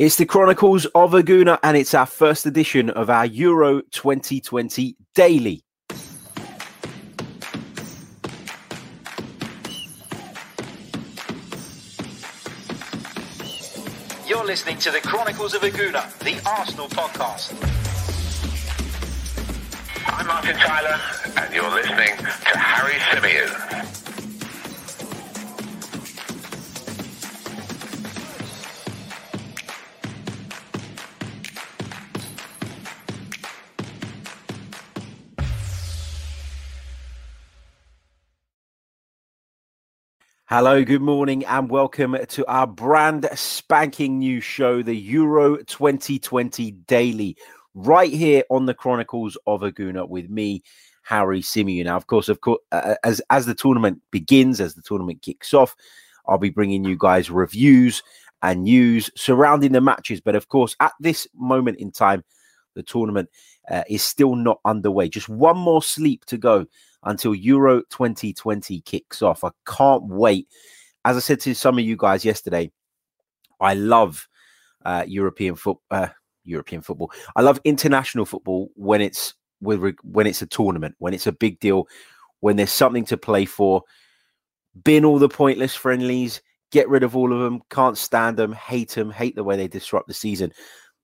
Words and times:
It's 0.00 0.16
the 0.16 0.24
Chronicles 0.24 0.86
of 0.94 1.12
a 1.12 1.22
Gooner, 1.22 1.58
and 1.62 1.76
it's 1.76 1.92
our 1.92 2.06
first 2.06 2.46
edition 2.46 2.88
of 2.88 3.10
our 3.10 3.26
Euro 3.26 3.82
2020 3.90 4.96
Daily. 5.14 5.62
You're 14.26 14.46
listening 14.46 14.78
to 14.78 14.90
the 14.90 15.00
Chronicles 15.04 15.52
of 15.52 15.64
a 15.64 15.68
Gooner, 15.68 16.18
the 16.20 16.40
Arsenal 16.48 16.88
podcast. 16.88 17.52
I'm 20.06 20.26
Martin 20.26 20.56
Tyler, 20.56 20.98
and 21.36 21.54
you're 21.54 21.70
listening 21.70 22.16
to 22.16 22.58
Harry 22.58 22.94
Symeou. 22.94 23.99
Hello, 40.50 40.82
good 40.82 41.00
morning, 41.00 41.44
and 41.44 41.70
welcome 41.70 42.16
to 42.26 42.44
our 42.46 42.66
brand 42.66 43.28
spanking 43.36 44.18
new 44.18 44.40
show, 44.40 44.82
the 44.82 44.96
Euro 44.96 45.58
2020 45.58 46.72
Daily, 46.72 47.36
right 47.74 48.12
here 48.12 48.42
on 48.50 48.66
the 48.66 48.74
Chronicles 48.74 49.38
of 49.46 49.62
a 49.62 49.70
Gooner 49.70 50.08
with 50.08 50.28
me, 50.28 50.64
Harry 51.02 51.40
Symeou. 51.40 51.84
Now, 51.84 51.96
of 51.96 52.08
course, 52.08 52.28
of 52.28 52.40
course, 52.40 52.58
uh, 52.72 52.96
as 53.04 53.22
as 53.30 53.46
the 53.46 53.54
tournament 53.54 54.02
begins, 54.10 54.60
as 54.60 54.74
the 54.74 54.82
tournament 54.82 55.22
kicks 55.22 55.54
off, 55.54 55.76
I'll 56.26 56.36
be 56.36 56.50
bringing 56.50 56.84
you 56.84 56.96
guys 56.98 57.30
reviews 57.30 58.02
and 58.42 58.64
news 58.64 59.08
surrounding 59.14 59.70
the 59.70 59.80
matches. 59.80 60.20
But 60.20 60.34
of 60.34 60.48
course, 60.48 60.74
at 60.80 60.94
this 60.98 61.28
moment 61.32 61.78
in 61.78 61.92
time, 61.92 62.24
the 62.74 62.82
tournament 62.82 63.28
uh, 63.68 63.84
is 63.88 64.02
still 64.02 64.34
not 64.34 64.60
underway. 64.64 65.08
Just 65.08 65.28
one 65.28 65.58
more 65.58 65.82
sleep 65.82 66.24
to 66.26 66.38
go 66.38 66.66
until 67.04 67.34
Euro 67.34 67.82
2020 67.90 68.80
kicks 68.82 69.22
off. 69.22 69.44
I 69.44 69.50
can't 69.66 70.04
wait. 70.04 70.48
As 71.04 71.16
I 71.16 71.20
said 71.20 71.40
to 71.40 71.54
some 71.54 71.78
of 71.78 71.84
you 71.84 71.96
guys 71.96 72.24
yesterday, 72.24 72.70
I 73.60 73.74
love 73.74 74.28
uh, 74.84 75.04
European 75.06 75.54
football. 75.54 75.82
Uh, 75.90 76.08
European 76.44 76.82
football. 76.82 77.12
I 77.36 77.42
love 77.42 77.60
international 77.64 78.24
football 78.24 78.70
when 78.74 79.00
it's 79.00 79.34
with 79.60 79.94
when 80.02 80.26
it's 80.26 80.42
a 80.42 80.46
tournament, 80.46 80.94
when 80.98 81.14
it's 81.14 81.26
a 81.26 81.32
big 81.32 81.60
deal, 81.60 81.86
when 82.40 82.56
there's 82.56 82.72
something 82.72 83.04
to 83.06 83.16
play 83.16 83.44
for. 83.44 83.82
Bin 84.84 85.04
all 85.04 85.18
the 85.18 85.28
pointless 85.28 85.74
friendlies, 85.74 86.40
get 86.70 86.88
rid 86.88 87.02
of 87.02 87.16
all 87.16 87.32
of 87.32 87.40
them. 87.40 87.62
Can't 87.70 87.98
stand 87.98 88.36
them, 88.36 88.52
hate 88.52 88.90
them, 88.90 89.10
hate 89.10 89.34
the 89.34 89.44
way 89.44 89.56
they 89.56 89.68
disrupt 89.68 90.08
the 90.08 90.14
season. 90.14 90.52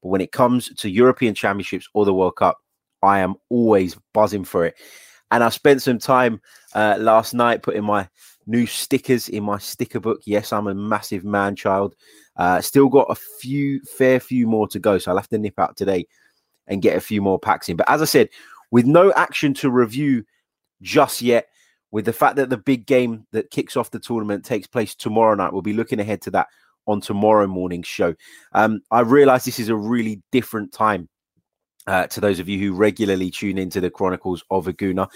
But 0.07 0.13
when 0.13 0.21
it 0.21 0.31
comes 0.31 0.73
to 0.73 0.89
European 0.89 1.35
Championships 1.35 1.89
or 1.93 2.05
the 2.05 2.15
World 2.15 2.37
Cup, 2.37 2.59
I 3.03 3.19
am 3.19 3.35
always 3.49 3.97
buzzing 4.15 4.45
for 4.45 4.65
it. 4.65 4.77
And 5.33 5.43
I 5.43 5.49
spent 5.49 5.83
some 5.83 5.99
time 5.99 6.41
uh, 6.77 6.97
last 7.01 7.35
night 7.35 7.65
putting 7.65 7.83
my 7.83 8.09
new 8.47 8.67
stickers 8.67 9.29
in 9.29 9.43
my 9.43 9.59
sticker 9.59 9.99
book. 9.99 10.21
Yes, 10.25 10.53
I'm 10.53 10.69
a 10.69 10.75
massive 10.77 11.25
man 11.25 11.57
child. 11.57 11.97
Uh, 12.37 12.61
still 12.61 12.89
got 12.89 13.11
a 13.11 13.17
few, 13.17 13.81
fair 13.81 14.21
few 14.21 14.47
more 14.47 14.69
to 14.69 14.79
go. 14.79 14.97
So 14.99 15.11
I'll 15.11 15.17
have 15.17 15.29
to 15.31 15.39
nip 15.39 15.59
out 15.59 15.77
today 15.77 16.07
and 16.69 16.83
get 16.83 16.97
a 16.97 17.01
few 17.01 17.21
more 17.21 17.41
packs 17.41 17.69
in. 17.69 17.77
But 17.77 17.91
as 17.91 18.01
I 18.01 18.05
said, 18.05 18.29
with 18.71 18.87
no 18.87 19.13
action 19.15 19.55
to 19.55 19.71
review 19.71 20.25
just 20.83 21.21
yet, 21.21 21.49
with 21.91 22.05
the 22.05 22.13
fact 22.13 22.37
that 22.37 22.49
the 22.49 22.59
big 22.59 22.87
game 22.87 23.27
that 23.33 23.51
kicks 23.51 23.77
off 23.77 23.91
the 23.91 23.99
tournament 23.99 24.45
takes 24.45 24.69
place 24.69 24.95
tomorrow 24.95 25.35
night, 25.35 25.53
we'll 25.53 25.63
be 25.63 25.73
looking 25.73 25.99
ahead 25.99 26.23
to 26.23 26.31
that 26.31 26.47
on 26.87 27.01
tomorrow 27.01 27.47
morning's 27.47 27.87
show. 27.87 28.15
Um, 28.53 28.81
I 28.91 29.01
realize 29.01 29.45
this 29.45 29.59
is 29.59 29.69
a 29.69 29.77
really 29.77 30.23
different 30.33 30.73
time 30.73 31.09
uh, 31.87 32.07
to 32.09 32.21
those 32.21 32.41
of 32.41 32.49
you 32.49 32.59
who 32.59 32.75
regularly 32.75 33.31
tune 33.31 33.59
into 33.59 33.81
the 33.81 33.91
Chronicles 33.91 34.43
of 34.51 34.67
a 34.67 34.73
Gooner, 34.73 35.09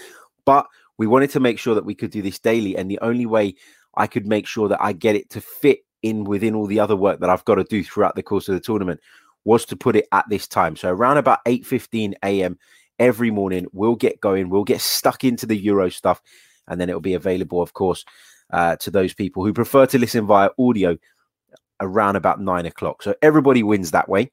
But 0.45 0.67
we 0.97 1.07
wanted 1.07 1.29
to 1.31 1.39
make 1.39 1.59
sure 1.59 1.75
that 1.75 1.85
we 1.85 1.95
could 1.95 2.11
do 2.11 2.21
this 2.21 2.39
daily. 2.39 2.77
And 2.77 2.89
the 2.89 2.99
only 3.01 3.25
way 3.25 3.55
I 3.97 4.07
could 4.07 4.25
make 4.25 4.47
sure 4.47 4.67
that 4.69 4.81
I 4.81 4.93
get 4.93 5.15
it 5.15 5.29
to 5.31 5.41
fit 5.41 5.79
in 6.01 6.23
within 6.23 6.55
all 6.55 6.65
the 6.65 6.79
other 6.79 6.95
work 6.95 7.19
that 7.19 7.29
I've 7.29 7.45
got 7.45 7.55
to 7.55 7.63
do 7.63 7.83
throughout 7.83 8.15
the 8.15 8.23
course 8.23 8.47
of 8.47 8.55
the 8.55 8.61
tournament 8.61 8.99
was 9.43 9.65
to 9.65 9.75
put 9.75 9.95
it 9.95 10.07
at 10.11 10.25
this 10.29 10.47
time. 10.47 10.75
So 10.75 10.89
around 10.89 11.17
about 11.17 11.39
8:15 11.45 12.13
a.m. 12.23 12.57
every 12.99 13.31
morning, 13.31 13.65
we'll 13.73 13.95
get 13.95 14.21
going. 14.21 14.49
We'll 14.49 14.63
get 14.63 14.81
stuck 14.81 15.23
into 15.23 15.45
the 15.45 15.57
Euro 15.57 15.89
stuff, 15.89 16.21
and 16.67 16.79
then 16.79 16.89
it'll 16.89 17.01
be 17.01 17.15
available, 17.15 17.61
of 17.61 17.73
course, 17.73 18.05
uh, 18.51 18.75
to 18.77 18.91
those 18.91 19.13
people 19.13 19.43
who 19.45 19.53
prefer 19.53 19.85
to 19.87 19.99
listen 19.99 20.25
via 20.25 20.49
audio 20.59 20.97
around 21.81 22.15
about 22.15 22.39
nine 22.39 22.65
o'clock. 22.65 23.03
So 23.03 23.13
everybody 23.21 23.63
wins 23.63 23.91
that 23.91 24.07
way. 24.07 24.31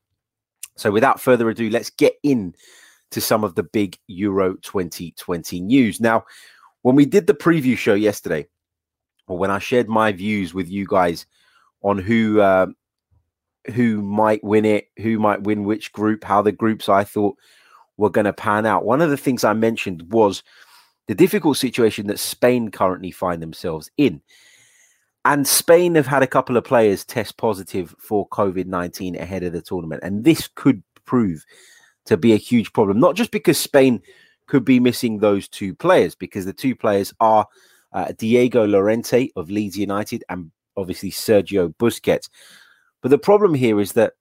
So 0.76 0.90
without 0.92 1.20
further 1.20 1.48
ado, 1.48 1.70
let's 1.70 1.90
get 1.90 2.14
in 2.22 2.54
to 3.10 3.20
some 3.20 3.42
of 3.42 3.54
the 3.54 3.62
big 3.62 3.98
Euro 4.06 4.54
2020 4.56 5.60
news. 5.60 6.00
Now, 6.00 6.24
when 6.82 6.94
we 6.94 7.06
did 7.06 7.26
the 7.26 7.34
preview 7.34 7.76
show 7.76 7.94
yesterday, 7.94 8.46
or 9.26 9.38
when 9.38 9.50
I 9.50 9.58
shared 9.58 9.88
my 9.88 10.12
views 10.12 10.54
with 10.54 10.68
you 10.68 10.86
guys 10.86 11.26
on 11.82 11.98
who 11.98 12.40
uh, 12.40 12.66
who 13.74 14.02
might 14.02 14.42
win 14.42 14.64
it, 14.64 14.88
who 14.98 15.18
might 15.18 15.42
win 15.42 15.64
which 15.64 15.92
group, 15.92 16.24
how 16.24 16.42
the 16.42 16.52
groups 16.52 16.88
I 16.88 17.04
thought 17.04 17.36
were 17.96 18.10
going 18.10 18.24
to 18.24 18.32
pan 18.32 18.64
out, 18.64 18.84
one 18.84 19.02
of 19.02 19.10
the 19.10 19.16
things 19.16 19.44
I 19.44 19.52
mentioned 19.52 20.10
was 20.10 20.42
the 21.08 21.14
difficult 21.14 21.56
situation 21.56 22.06
that 22.06 22.18
Spain 22.18 22.70
currently 22.70 23.10
find 23.10 23.42
themselves 23.42 23.90
in. 23.96 24.22
And 25.24 25.46
Spain 25.46 25.94
have 25.94 26.06
had 26.06 26.22
a 26.22 26.28
couple 26.28 26.56
of 26.56 26.64
players 26.64 27.04
test 27.04 27.36
positive 27.36 27.94
for 27.98 28.28
COVID 28.28 28.66
19 28.66 29.16
ahead 29.16 29.42
of 29.42 29.52
the 29.52 29.62
tournament. 29.62 30.02
And 30.02 30.24
this 30.24 30.48
could 30.54 30.82
prove 31.04 31.44
to 32.06 32.16
be 32.16 32.32
a 32.32 32.36
huge 32.36 32.72
problem, 32.72 32.98
not 32.98 33.16
just 33.16 33.30
because 33.30 33.58
Spain 33.58 34.00
could 34.46 34.64
be 34.64 34.80
missing 34.80 35.18
those 35.18 35.48
two 35.48 35.74
players, 35.74 36.14
because 36.14 36.46
the 36.46 36.52
two 36.52 36.74
players 36.74 37.12
are 37.20 37.46
uh, 37.92 38.12
Diego 38.16 38.66
Llorente 38.66 39.30
of 39.36 39.50
Leeds 39.50 39.76
United 39.76 40.24
and 40.28 40.50
obviously 40.76 41.10
Sergio 41.10 41.74
Busquets. 41.76 42.28
But 43.02 43.10
the 43.10 43.18
problem 43.18 43.54
here 43.54 43.80
is 43.80 43.92
that 43.92 44.14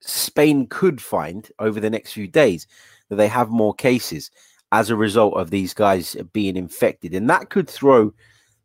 Spain 0.00 0.66
could 0.68 1.00
find 1.02 1.50
over 1.58 1.80
the 1.80 1.90
next 1.90 2.12
few 2.12 2.28
days 2.28 2.66
that 3.08 3.16
they 3.16 3.28
have 3.28 3.50
more 3.50 3.74
cases 3.74 4.30
as 4.70 4.90
a 4.90 4.96
result 4.96 5.34
of 5.34 5.50
these 5.50 5.74
guys 5.74 6.16
being 6.32 6.56
infected. 6.56 7.14
And 7.14 7.28
that 7.30 7.50
could 7.50 7.68
throw 7.68 8.12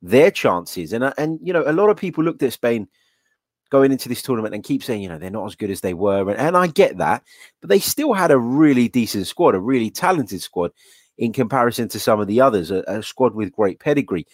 their 0.04 0.30
chances. 0.30 0.94
And 0.94 1.04
uh, 1.04 1.14
and 1.18 1.40
you 1.42 1.54
know, 1.54 1.64
a 1.66 1.74
lot 1.74 1.90
of 1.90 1.98
people 1.98 2.24
looked 2.24 2.44
at 2.44 2.54
Spain 2.54 2.88
going 3.72 3.92
into 3.92 4.08
this 4.08 4.22
tournament 4.22 4.54
and 4.54 4.64
keep 4.64 4.84
saying, 4.84 5.02
you 5.02 5.10
know, 5.10 5.18
they're 5.18 5.32
not 5.32 5.48
as 5.48 5.56
good 5.56 5.72
as 5.72 5.82
they 5.82 5.96
were, 5.96 6.30
and, 6.30 6.40
and 6.40 6.56
I 6.56 6.68
get 6.68 6.98
that, 6.98 7.24
but 7.62 7.70
they 7.70 7.80
still 7.80 8.14
had 8.14 8.30
a 8.30 8.38
really 8.38 8.88
decent 8.88 9.26
squad, 9.26 9.56
a 9.56 9.60
really 9.60 9.90
talented 9.90 10.44
squad 10.44 10.72
in 11.18 11.34
comparison 11.34 11.88
to 11.88 12.00
some 12.00 12.20
of 12.20 12.28
the 12.28 12.42
others, 12.42 12.70
a, 12.70 12.84
a 12.86 13.02
squad 13.02 13.34
with 13.34 13.52
great 13.52 13.80
pedigree. 13.80 14.28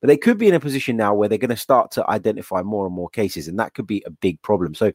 But 0.00 0.08
they 0.08 0.16
could 0.16 0.38
be 0.38 0.48
in 0.48 0.54
a 0.54 0.60
position 0.60 0.96
now 0.96 1.14
where 1.14 1.28
they're 1.28 1.38
going 1.38 1.48
to 1.48 1.56
start 1.56 1.90
to 1.92 2.08
identify 2.08 2.62
more 2.62 2.86
and 2.86 2.94
more 2.94 3.08
cases, 3.08 3.48
and 3.48 3.58
that 3.58 3.74
could 3.74 3.86
be 3.86 4.02
a 4.06 4.10
big 4.10 4.40
problem. 4.42 4.74
So, 4.74 4.92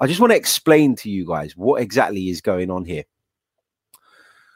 I 0.00 0.06
just 0.06 0.18
want 0.18 0.32
to 0.32 0.36
explain 0.36 0.96
to 0.96 1.10
you 1.10 1.26
guys 1.26 1.56
what 1.56 1.80
exactly 1.80 2.30
is 2.30 2.40
going 2.40 2.70
on 2.70 2.84
here. 2.84 3.04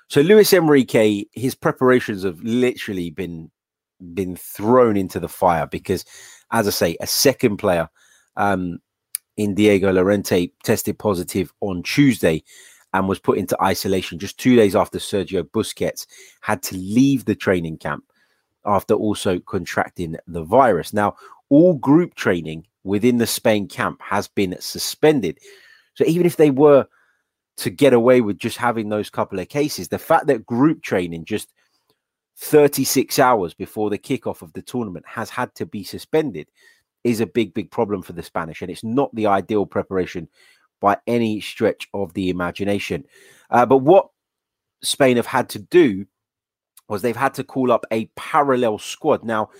So 0.09 0.21
Luis 0.21 0.53
Enrique, 0.53 1.25
his 1.33 1.55
preparations 1.55 2.25
have 2.25 2.41
literally 2.43 3.11
been 3.11 3.51
been 4.13 4.37
thrown 4.37 4.97
into 4.97 5.21
the 5.21 5.29
fire 5.29 5.67
because, 5.67 6.05
as 6.53 6.67
I 6.67 6.71
say, 6.71 6.97
a 7.01 7.07
second 7.07 7.57
player 7.57 7.89
um, 8.37 8.79
in 9.37 9.55
Diego 9.55 9.93
Llorente 9.93 10.53
tested 10.63 10.99
positive 10.99 11.53
on 11.61 11.83
Tuesday 11.83 12.43
and 12.93 13.09
was 13.09 13.19
put 13.19 13.39
into 13.39 13.61
isolation 13.63 14.19
just 14.19 14.39
two 14.39 14.55
days 14.55 14.77
after 14.77 14.99
Sergio 14.99 15.43
Busquets 15.43 16.07
had 16.41 16.63
to 16.63 16.77
leave 16.77 17.25
the 17.25 17.35
training 17.35 17.79
camp 17.79 18.05
after 18.65 18.95
also 18.95 19.41
contracting 19.41 20.17
the 20.27 20.45
virus. 20.45 20.93
Now, 20.93 21.17
all 21.49 21.75
group 21.75 22.15
training 22.15 22.67
within 22.85 23.19
the 23.19 23.27
Spain 23.27 23.67
camp 23.67 24.01
has 24.01 24.29
been 24.29 24.57
suspended. 24.61 25.39
So 25.95 26.05
even 26.07 26.27
if 26.27 26.37
they 26.37 26.51
were 26.51 26.87
to 27.57 27.71
get 27.71 27.93
away 27.93 28.21
with 28.21 28.39
just 28.39 28.57
having 28.57 28.89
those 28.89 29.11
couple 29.11 29.39
of 29.39 29.49
cases, 29.49 29.89
the 29.89 29.99
fact 29.99 30.27
that 30.27 30.47
group 30.47 30.83
training 30.83 31.25
just 31.25 31.53
36 32.37 33.19
hours 33.19 33.55
before 33.55 33.91
the 33.91 33.99
kickoff 33.99 34.43
of 34.43 34.53
the 34.53 34.63
tournament 34.63 35.05
has 35.07 35.31
had 35.31 35.55
to 35.55 35.67
be 35.67 35.85
suspended 35.85 36.49
is 37.05 37.21
a 37.21 37.27
big, 37.27 37.55
big 37.55 37.71
problem 37.71 38.03
for 38.03 38.13
the 38.13 38.23
Spanish. 38.23 38.63
And 38.63 38.71
it's 38.71 38.85
not 38.85 39.15
the 39.15 39.27
ideal 39.27 39.67
preparation 39.67 40.29
by 40.81 40.97
any 41.07 41.41
stretch 41.41 41.89
of 41.95 42.13
the 42.15 42.31
imagination. 42.31 43.05
Uh, 43.51 43.67
but 43.67 43.79
what 43.79 44.09
Spain 44.83 45.17
have 45.17 45.27
had 45.27 45.49
to 45.51 45.59
do 45.59 46.07
was 46.89 47.03
they've 47.03 47.17
had 47.17 47.35
to 47.35 47.45
call 47.45 47.71
up 47.71 47.87
a 47.91 48.07
parallel 48.17 48.79
squad. 48.79 49.25
Now, 49.25 49.51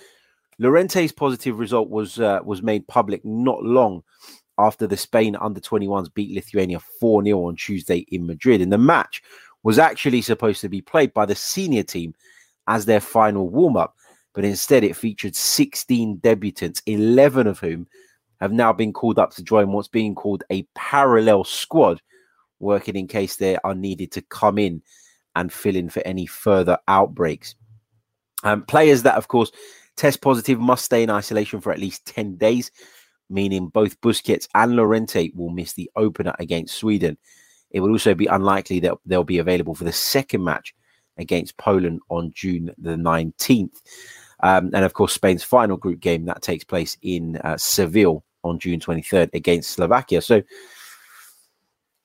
Llorente's 0.59 1.11
positive 1.11 1.59
result 1.59 1.89
was 1.89 2.19
uh, 2.19 2.39
was 2.43 2.61
made 2.61 2.87
public 2.87 3.23
not 3.25 3.63
long 3.63 4.03
after 4.57 4.87
the 4.87 4.97
Spain 4.97 5.35
under 5.35 5.59
21s 5.59 6.13
beat 6.13 6.33
Lithuania 6.33 6.79
4 6.79 7.23
0 7.23 7.45
on 7.45 7.55
Tuesday 7.55 8.05
in 8.09 8.25
Madrid. 8.25 8.61
And 8.61 8.71
the 8.71 8.77
match 8.77 9.21
was 9.63 9.79
actually 9.79 10.21
supposed 10.21 10.61
to 10.61 10.69
be 10.69 10.81
played 10.81 11.13
by 11.13 11.25
the 11.25 11.35
senior 11.35 11.83
team 11.83 12.13
as 12.67 12.85
their 12.85 12.99
final 12.99 13.49
warm 13.49 13.77
up, 13.77 13.95
but 14.33 14.45
instead 14.45 14.83
it 14.83 14.95
featured 14.95 15.35
16 15.35 16.17
debutants, 16.19 16.81
11 16.85 17.47
of 17.47 17.59
whom 17.59 17.87
have 18.41 18.51
now 18.51 18.73
been 18.73 18.93
called 18.93 19.17
up 19.17 19.31
to 19.31 19.43
join 19.43 19.71
what's 19.71 19.87
being 19.87 20.13
called 20.13 20.43
a 20.51 20.63
parallel 20.75 21.43
squad, 21.43 22.01
working 22.59 22.95
in 22.95 23.07
case 23.07 23.37
they 23.37 23.57
are 23.63 23.75
needed 23.75 24.11
to 24.11 24.21
come 24.23 24.57
in 24.57 24.81
and 25.35 25.51
fill 25.51 25.75
in 25.75 25.89
for 25.89 26.01
any 26.05 26.25
further 26.25 26.77
outbreaks. 26.87 27.55
Um, 28.43 28.63
players 28.63 29.03
that, 29.03 29.15
of 29.15 29.27
course, 29.27 29.51
test 29.95 30.21
positive 30.21 30.59
must 30.59 30.85
stay 30.85 31.03
in 31.03 31.09
isolation 31.09 31.61
for 31.61 31.71
at 31.71 31.79
least 31.79 32.05
10 32.05 32.35
days, 32.35 32.71
meaning 33.29 33.67
both 33.67 33.99
Busquets 34.01 34.47
and 34.53 34.75
Llorente 34.75 35.31
will 35.33 35.49
miss 35.49 35.73
the 35.73 35.89
opener 35.95 36.35
against 36.39 36.77
Sweden. 36.77 37.17
It 37.71 37.79
will 37.79 37.91
also 37.91 38.13
be 38.13 38.27
unlikely 38.27 38.79
that 38.81 38.97
they'll 39.05 39.23
be 39.23 39.39
available 39.39 39.75
for 39.75 39.83
the 39.83 39.91
second 39.91 40.43
match 40.43 40.74
against 41.17 41.57
Poland 41.57 42.01
on 42.09 42.31
June 42.33 42.73
the 42.77 42.95
19th. 42.95 43.81
Um, 44.41 44.71
and 44.73 44.85
of 44.85 44.93
course, 44.93 45.13
Spain's 45.13 45.43
final 45.43 45.77
group 45.77 45.99
game 45.99 46.25
that 46.25 46.41
takes 46.41 46.63
place 46.63 46.97
in 47.01 47.37
uh, 47.37 47.57
Seville 47.57 48.23
on 48.43 48.59
June 48.59 48.79
23rd 48.79 49.33
against 49.33 49.71
Slovakia. 49.71 50.21
So, 50.21 50.43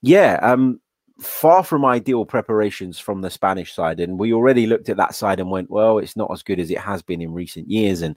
yeah, 0.01 0.39
um, 0.41 0.79
far 1.19 1.63
from 1.63 1.85
ideal 1.85 2.25
preparations 2.25 2.97
from 2.97 3.21
the 3.21 3.29
Spanish 3.29 3.73
side. 3.73 3.99
And 3.99 4.19
we 4.19 4.33
already 4.33 4.65
looked 4.65 4.89
at 4.89 4.97
that 4.97 5.13
side 5.13 5.39
and 5.39 5.51
went, 5.51 5.69
well, 5.69 5.99
it's 5.99 6.17
not 6.17 6.31
as 6.31 6.41
good 6.41 6.59
as 6.59 6.71
it 6.71 6.79
has 6.79 7.01
been 7.01 7.21
in 7.21 7.33
recent 7.33 7.69
years. 7.69 8.01
And 8.01 8.15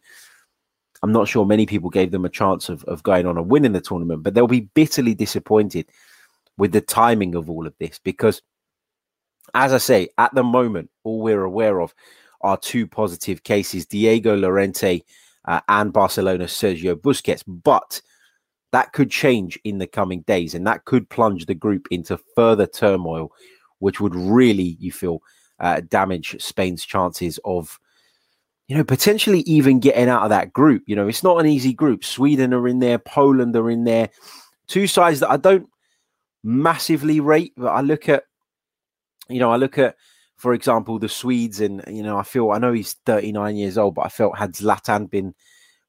I'm 1.03 1.13
not 1.13 1.29
sure 1.29 1.45
many 1.45 1.67
people 1.67 1.91
gave 1.91 2.13
them 2.13 2.25
a 2.25 2.31
chance 2.31 2.71
of, 2.71 2.83
of 2.85 3.03
going 3.03 3.27
on 3.27 3.37
and 3.37 3.51
winning 3.51 3.73
the 3.73 3.81
tournament, 3.81 4.23
but 4.23 4.33
they'll 4.33 4.47
be 4.47 4.71
bitterly 4.75 5.15
disappointed 5.15 5.87
with 6.57 6.73
the 6.73 6.81
timing 6.81 7.35
of 7.35 7.51
all 7.51 7.67
of 7.67 7.75
this 7.79 7.99
because, 7.99 8.41
as 9.53 9.73
I 9.73 9.79
say, 9.79 10.09
at 10.19 10.35
the 10.35 10.43
moment, 10.43 10.91
all 11.05 11.21
we're 11.21 11.45
aware 11.45 11.81
of 11.81 11.95
are 12.41 12.57
two 12.57 12.87
positive 12.87 13.43
cases 13.43 13.87
Diego 13.87 14.37
Llorente 14.37 15.03
uh, 15.47 15.61
and 15.69 15.93
Barcelona 15.93 16.45
Sergio 16.45 16.95
Busquets. 16.95 17.43
But 17.47 18.01
that 18.73 18.93
could 18.93 19.11
change 19.11 19.59
in 19.65 19.79
the 19.79 19.87
coming 19.87 20.23
days 20.23 20.55
and 20.55 20.67
that 20.67 20.85
could 20.85 21.09
plunge 21.09 21.47
the 21.47 21.55
group 21.55 21.87
into 21.91 22.19
further 22.35 22.67
turmoil, 22.67 23.33
which 23.79 24.01
would 24.01 24.15
really, 24.15 24.77
you 24.81 24.93
feel, 24.93 25.21
uh, 25.61 25.81
damage 25.89 26.37
Spain's 26.43 26.85
chances 26.85 27.39
of. 27.45 27.79
You 28.67 28.79
know, 28.79 28.85
potentially 28.85 29.41
even 29.41 29.79
getting 29.79 30.09
out 30.09 30.23
of 30.23 30.31
that 30.31 30.55
group. 30.55 30.85
You 30.87 30.97
know, 30.97 31.07
it's 31.07 31.23
not 31.23 31.37
an 31.37 31.45
easy 31.45 31.75
group. 31.75 32.03
Sweden 32.03 32.55
are 32.55 32.67
in 32.67 32.79
there, 32.79 32.99
Poland 32.99 33.55
are 33.57 33.69
in 33.69 33.85
there. 33.85 34.09
Two 34.69 34.87
sides 34.87 35.21
that 35.21 35.31
I 35.31 35.37
don't 35.37 35.69
massively 36.43 37.21
rate, 37.21 37.53
but 37.59 37.67
I 37.67 37.83
look 37.83 38.09
at, 38.09 38.25
you 39.29 39.39
know, 39.39 39.51
I 39.51 39.57
look 39.57 39.79
at 39.79 39.97
for 40.37 40.53
example, 40.53 40.99
the 40.99 41.09
Swedes, 41.09 41.61
and 41.61 41.83
you 41.89 42.03
know, 42.03 42.19
I 42.19 42.23
feel 42.23 42.51
I 42.51 42.59
know 42.59 42.73
he's 42.73 42.95
39 43.07 43.57
years 43.57 43.79
old, 43.79 43.95
but 43.95 44.07
I 44.07 44.09
felt 44.09 44.37
had 44.37 44.53
Zlatan 44.53 45.09
been 45.09 45.35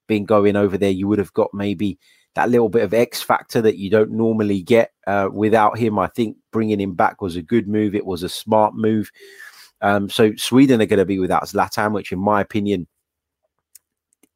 been 0.07 0.25
going 0.25 0.55
over 0.55 0.77
there, 0.77 0.91
you 0.91 1.07
would 1.07 1.19
have 1.19 1.33
got 1.33 1.53
maybe 1.53 1.99
that 2.35 2.49
little 2.49 2.69
bit 2.69 2.83
of 2.83 2.93
X 2.93 3.21
factor 3.21 3.61
that 3.61 3.77
you 3.77 3.89
don't 3.89 4.11
normally 4.11 4.61
get 4.61 4.91
uh, 5.07 5.29
without 5.31 5.77
him. 5.77 5.97
I 5.97 6.07
think 6.07 6.37
bringing 6.51 6.79
him 6.79 6.93
back 6.93 7.21
was 7.21 7.35
a 7.35 7.41
good 7.41 7.67
move. 7.67 7.95
It 7.95 8.05
was 8.05 8.23
a 8.23 8.29
smart 8.29 8.75
move. 8.75 9.09
Um, 9.81 10.09
so 10.09 10.33
Sweden 10.35 10.81
are 10.81 10.85
going 10.85 10.99
to 10.99 11.05
be 11.05 11.19
without 11.19 11.45
Zlatan, 11.45 11.93
which, 11.93 12.11
in 12.11 12.19
my 12.19 12.41
opinion, 12.41 12.87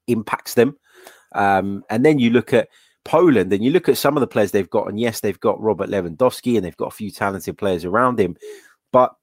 impacts 0.08 0.54
them. 0.54 0.78
Um, 1.34 1.84
and 1.90 2.06
then 2.06 2.20
you 2.20 2.30
look 2.30 2.54
at 2.54 2.70
Poland 3.04 3.52
and 3.54 3.64
you 3.64 3.72
look 3.72 3.90
at 3.90 3.98
some 3.98 4.16
of 4.16 4.22
the 4.22 4.28
players 4.28 4.52
they've 4.52 4.70
got, 4.70 4.88
and 4.88 5.00
yes, 5.00 5.20
they've 5.20 5.40
got 5.40 5.62
Robert 5.62 5.90
Lewandowski 5.90 6.56
and 6.56 6.66
they've 6.66 6.78
got 6.78 6.88
a 6.88 6.96
few 6.96 7.12
talented 7.12 7.58
players 7.58 7.86
around 7.86 8.20
him, 8.20 8.36
but 8.92 9.16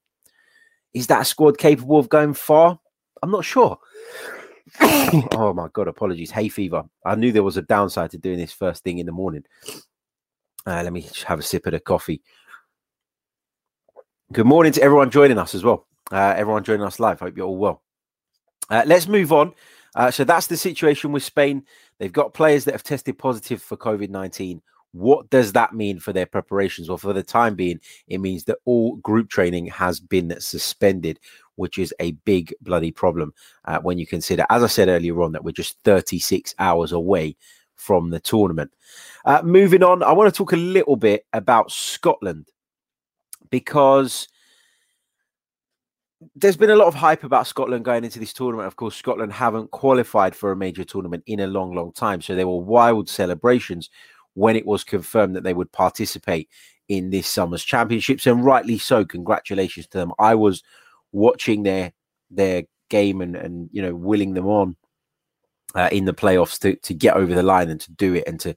is 0.94 1.08
that 1.08 1.26
squad 1.26 1.58
capable 1.58 1.98
of 1.98 2.08
going 2.08 2.34
far? 2.34 2.78
I'm 3.22 3.30
not 3.30 3.44
sure. 3.44 3.78
oh 4.80 5.52
my 5.54 5.68
god, 5.72 5.88
apologies. 5.88 6.30
Hay 6.30 6.48
fever. 6.48 6.84
I 7.04 7.14
knew 7.14 7.32
there 7.32 7.42
was 7.42 7.56
a 7.56 7.62
downside 7.62 8.10
to 8.12 8.18
doing 8.18 8.38
this 8.38 8.52
first 8.52 8.82
thing 8.82 8.98
in 8.98 9.06
the 9.06 9.12
morning. 9.12 9.44
Uh, 10.66 10.82
let 10.82 10.92
me 10.92 11.06
have 11.26 11.38
a 11.38 11.42
sip 11.42 11.66
of 11.66 11.72
the 11.72 11.80
coffee. 11.80 12.22
Good 14.32 14.46
morning 14.46 14.72
to 14.72 14.82
everyone 14.82 15.10
joining 15.10 15.38
us 15.38 15.54
as 15.54 15.62
well. 15.62 15.86
Uh, 16.10 16.34
everyone 16.36 16.64
joining 16.64 16.86
us 16.86 16.98
live. 16.98 17.20
Hope 17.20 17.36
you're 17.36 17.46
all 17.46 17.56
well. 17.56 17.82
Uh, 18.68 18.82
let's 18.86 19.06
move 19.06 19.32
on. 19.32 19.52
Uh, 19.94 20.10
so 20.10 20.24
that's 20.24 20.48
the 20.48 20.56
situation 20.56 21.12
with 21.12 21.22
Spain. 21.22 21.64
They've 21.98 22.12
got 22.12 22.34
players 22.34 22.64
that 22.64 22.72
have 22.72 22.82
tested 22.82 23.18
positive 23.18 23.62
for 23.62 23.76
COVID 23.76 24.10
19 24.10 24.60
what 24.92 25.28
does 25.30 25.52
that 25.52 25.74
mean 25.74 26.00
for 26.00 26.12
their 26.12 26.26
preparations? 26.26 26.88
Well, 26.88 26.98
for 26.98 27.12
the 27.12 27.22
time 27.22 27.54
being, 27.54 27.80
it 28.08 28.18
means 28.18 28.44
that 28.44 28.58
all 28.64 28.96
group 28.96 29.28
training 29.28 29.66
has 29.66 30.00
been 30.00 30.34
suspended, 30.40 31.20
which 31.56 31.78
is 31.78 31.94
a 32.00 32.12
big 32.12 32.54
bloody 32.62 32.90
problem 32.90 33.34
uh, 33.66 33.78
when 33.80 33.98
you 33.98 34.06
consider, 34.06 34.46
as 34.48 34.62
I 34.62 34.68
said 34.68 34.88
earlier 34.88 35.20
on, 35.22 35.32
that 35.32 35.44
we're 35.44 35.52
just 35.52 35.78
36 35.84 36.54
hours 36.58 36.92
away 36.92 37.36
from 37.74 38.10
the 38.10 38.20
tournament. 38.20 38.72
Uh, 39.24 39.42
moving 39.42 39.82
on, 39.82 40.02
I 40.02 40.12
want 40.12 40.32
to 40.32 40.36
talk 40.36 40.52
a 40.52 40.56
little 40.56 40.96
bit 40.96 41.26
about 41.32 41.70
Scotland 41.70 42.48
because 43.50 44.28
there's 46.34 46.56
been 46.56 46.70
a 46.70 46.76
lot 46.76 46.88
of 46.88 46.94
hype 46.94 47.24
about 47.24 47.46
Scotland 47.46 47.84
going 47.84 48.04
into 48.04 48.18
this 48.18 48.32
tournament. 48.32 48.66
Of 48.66 48.76
course, 48.76 48.96
Scotland 48.96 49.32
haven't 49.32 49.70
qualified 49.70 50.34
for 50.34 50.50
a 50.50 50.56
major 50.56 50.84
tournament 50.84 51.22
in 51.26 51.40
a 51.40 51.46
long, 51.46 51.74
long 51.74 51.92
time. 51.92 52.22
So 52.22 52.34
there 52.34 52.48
were 52.48 52.58
wild 52.58 53.08
celebrations 53.08 53.90
when 54.36 54.54
it 54.54 54.66
was 54.66 54.84
confirmed 54.84 55.34
that 55.34 55.44
they 55.44 55.54
would 55.54 55.72
participate 55.72 56.48
in 56.88 57.10
this 57.10 57.26
summer's 57.26 57.64
championships, 57.64 58.26
and 58.26 58.44
rightly 58.44 58.78
so. 58.78 59.04
Congratulations 59.04 59.86
to 59.88 59.98
them. 59.98 60.12
I 60.18 60.34
was 60.34 60.62
watching 61.10 61.62
their 61.62 61.92
their 62.30 62.64
game 62.90 63.20
and 63.20 63.34
and 63.34 63.68
you 63.72 63.82
know 63.82 63.94
willing 63.94 64.34
them 64.34 64.46
on 64.46 64.76
uh, 65.74 65.88
in 65.90 66.04
the 66.04 66.14
playoffs 66.14 66.58
to 66.60 66.76
to 66.76 66.94
get 66.94 67.16
over 67.16 67.34
the 67.34 67.42
line 67.42 67.70
and 67.70 67.80
to 67.80 67.90
do 67.92 68.14
it 68.14 68.24
and 68.26 68.38
to 68.40 68.54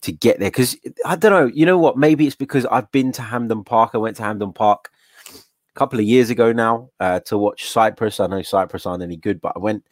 to 0.00 0.10
get 0.10 0.38
there 0.40 0.50
because 0.50 0.76
I 1.04 1.16
don't 1.16 1.32
know. 1.32 1.46
You 1.46 1.66
know 1.66 1.78
what? 1.78 1.98
Maybe 1.98 2.26
it's 2.26 2.34
because 2.34 2.64
I've 2.66 2.90
been 2.90 3.12
to 3.12 3.22
Hampden 3.22 3.62
Park. 3.62 3.90
I 3.94 3.98
went 3.98 4.16
to 4.16 4.22
Hampden 4.22 4.54
Park 4.54 4.90
a 5.28 5.78
couple 5.78 5.98
of 5.98 6.06
years 6.06 6.30
ago 6.30 6.50
now 6.52 6.90
uh, 6.98 7.20
to 7.20 7.36
watch 7.36 7.68
Cyprus. 7.68 8.20
I 8.20 8.26
know 8.26 8.42
Cyprus 8.42 8.86
aren't 8.86 9.02
any 9.02 9.16
good, 9.16 9.40
but 9.40 9.52
I 9.54 9.58
went 9.58 9.86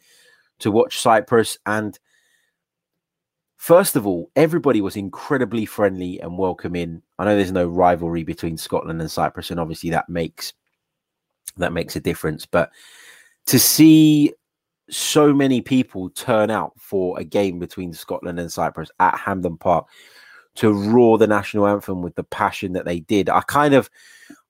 to 0.59 0.71
watch 0.71 0.99
Cyprus 0.99 1.59
and 1.67 1.97
First 3.63 3.95
of 3.95 4.05
all, 4.05 4.29
everybody 4.35 4.81
was 4.81 4.97
incredibly 4.97 5.65
friendly 5.65 6.19
and 6.19 6.37
welcoming. 6.37 7.01
I 7.17 7.23
know 7.23 7.37
there's 7.37 7.53
no 7.53 7.65
rivalry 7.65 8.25
between 8.25 8.57
Scotland 8.57 8.99
and 8.99 9.09
Cyprus, 9.09 9.51
and 9.51 9.57
obviously 9.57 9.89
that 9.91 10.09
makes 10.09 10.51
that 11.55 11.71
makes 11.71 11.95
a 11.95 12.01
difference. 12.01 12.45
But 12.45 12.71
to 13.45 13.57
see 13.57 14.33
so 14.89 15.33
many 15.33 15.61
people 15.61 16.09
turn 16.09 16.51
out 16.51 16.73
for 16.77 17.17
a 17.17 17.23
game 17.23 17.57
between 17.57 17.93
Scotland 17.93 18.37
and 18.37 18.51
Cyprus 18.51 18.91
at 18.99 19.17
Hampden 19.17 19.55
Park 19.55 19.87
to 20.55 20.73
roar 20.73 21.17
the 21.17 21.25
national 21.25 21.65
anthem 21.65 22.01
with 22.01 22.15
the 22.15 22.25
passion 22.25 22.73
that 22.73 22.83
they 22.83 22.99
did, 22.99 23.29
I 23.29 23.39
kind 23.43 23.75
of 23.75 23.89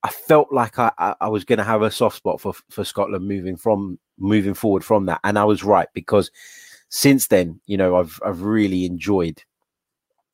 I 0.02 0.10
felt 0.10 0.52
like 0.52 0.80
I, 0.80 0.92
I 1.22 1.28
was 1.28 1.46
going 1.46 1.60
to 1.60 1.64
have 1.64 1.84
a 1.84 1.92
soft 1.92 2.18
spot 2.18 2.42
for 2.42 2.56
for 2.72 2.84
Scotland 2.84 3.28
moving 3.28 3.58
from 3.58 4.00
moving 4.18 4.56
forward 4.56 4.84
from 4.84 5.06
that, 5.06 5.20
and 5.24 5.38
I 5.38 5.44
was 5.44 5.64
right 5.64 5.88
because 5.94 6.32
since 6.94 7.26
then, 7.26 7.60
you 7.66 7.76
know, 7.76 7.96
I've 7.96 8.20
I've 8.24 8.44
really 8.44 8.86
enjoyed 8.86 9.44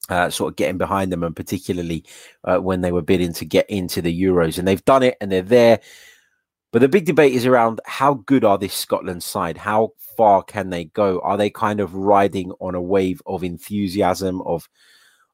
uh, 0.10 0.30
sort 0.30 0.52
of 0.52 0.58
getting 0.58 0.78
behind 0.78 1.10
them, 1.10 1.24
and 1.24 1.34
particularly 1.34 2.04
uh, 2.44 2.58
when 2.58 2.82
they 2.82 2.92
were 2.92 3.02
bidding 3.02 3.32
to 3.34 3.46
get 3.46 3.70
into 3.70 4.02
the 4.02 4.22
Euros, 4.22 4.60
and 4.60 4.68
they've 4.68 4.84
done 4.84 5.02
it, 5.02 5.16
and 5.22 5.32
they're 5.32 5.42
there. 5.42 5.80
But 6.74 6.80
the 6.80 6.90
big 6.90 7.06
debate 7.06 7.34
is 7.34 7.46
around 7.46 7.80
how 7.86 8.16
good 8.26 8.44
are 8.44 8.58
this 8.58 8.74
Scotland 8.74 9.24
side? 9.24 9.58
How 9.58 9.94
far 10.18 10.44
can 10.44 10.70
they 10.70 10.86
go? 10.86 11.22
Are 11.22 11.38
they 11.38 11.50
kind 11.50 11.80
of 11.80 11.96
riding 11.96 12.52
on 12.60 12.76
a 12.76 12.82
wave 12.82 13.22
of 13.26 13.42
enthusiasm, 13.42 14.42
of 14.42 14.68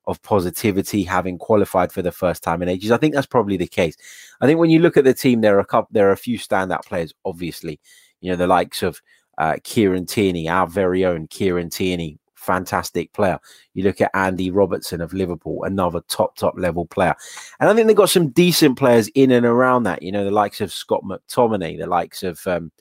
of 0.06 0.22
positivity, 0.22 1.02
having 1.02 1.40
qualified 1.40 1.92
for 1.92 2.04
the 2.04 2.12
first 2.12 2.44
time 2.44 2.62
in 2.62 2.70
ages? 2.70 2.92
I 2.92 2.98
think 2.98 3.16
that's 3.16 3.26
probably 3.26 3.58
the 3.58 3.66
case. 3.66 3.98
I 4.42 4.46
think 4.46 4.60
when 4.60 4.70
you 4.70 4.78
look 4.78 4.96
at 4.96 5.06
the 5.06 5.14
team, 5.16 5.42
there 5.42 5.58
are 5.58 5.62
a 5.62 5.66
couple, 5.66 5.90
there 5.92 6.08
are 6.08 6.14
a 6.14 6.18
few 6.18 6.38
standout 6.38 6.86
players. 6.86 7.16
Obviously, 7.26 7.80
you 8.22 8.30
know 8.30 8.38
the 8.38 8.46
likes 8.46 8.84
of 8.84 9.02
uh, 9.38 9.58
Kieran 9.64 10.06
Tierney, 10.06 10.50
our 10.50 10.68
very 10.68 11.06
own 11.06 11.28
Kieran 11.28 11.70
Tierney, 11.70 12.20
fantastic 12.46 13.12
player. 13.14 13.40
You 13.74 13.84
look 13.84 14.00
at 14.00 14.12
Andy 14.14 14.52
Robertson 14.52 15.02
of 15.02 15.14
Liverpool, 15.14 15.64
another 15.64 16.02
top, 16.08 16.36
top 16.38 16.54
level 16.58 16.86
player. 16.86 17.16
And 17.60 17.70
I 17.70 17.74
think 17.74 17.88
they've 17.88 17.96
got 17.96 18.10
some 18.10 18.30
decent 18.30 18.78
players 18.78 19.10
in 19.10 19.32
and 19.32 19.46
around 19.46 19.84
that, 19.84 20.04
you 20.04 20.12
know, 20.12 20.24
the 20.24 20.32
likes 20.32 20.62
of 20.62 20.72
Scott 20.72 21.04
McTominay, 21.04 21.78
the 21.78 21.88
likes 21.88 22.24
of 22.24 22.46
um, 22.48 22.72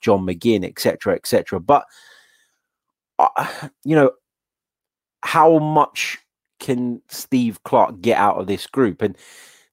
John 0.00 0.26
McGinn, 0.26 0.64
etc., 0.64 1.14
etc. 1.14 1.60
But, 1.60 1.84
uh, 3.18 3.68
you 3.84 3.94
know, 3.94 4.10
how 5.22 5.58
much 5.58 6.18
can 6.58 7.02
Steve 7.08 7.62
Clarke 7.64 8.00
get 8.00 8.18
out 8.18 8.36
of 8.36 8.46
this 8.46 8.66
group? 8.66 9.02
And 9.02 9.16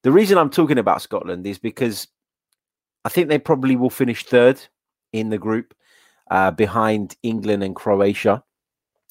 the 0.03 0.11
reason 0.11 0.37
I'm 0.37 0.49
talking 0.49 0.77
about 0.77 1.01
Scotland 1.01 1.47
is 1.47 1.57
because 1.57 2.07
I 3.05 3.09
think 3.09 3.29
they 3.29 3.39
probably 3.39 3.75
will 3.75 3.89
finish 3.89 4.25
third 4.25 4.59
in 5.13 5.29
the 5.29 5.37
group 5.37 5.73
uh, 6.31 6.51
behind 6.51 7.15
England 7.23 7.63
and 7.63 7.75
Croatia. 7.75 8.43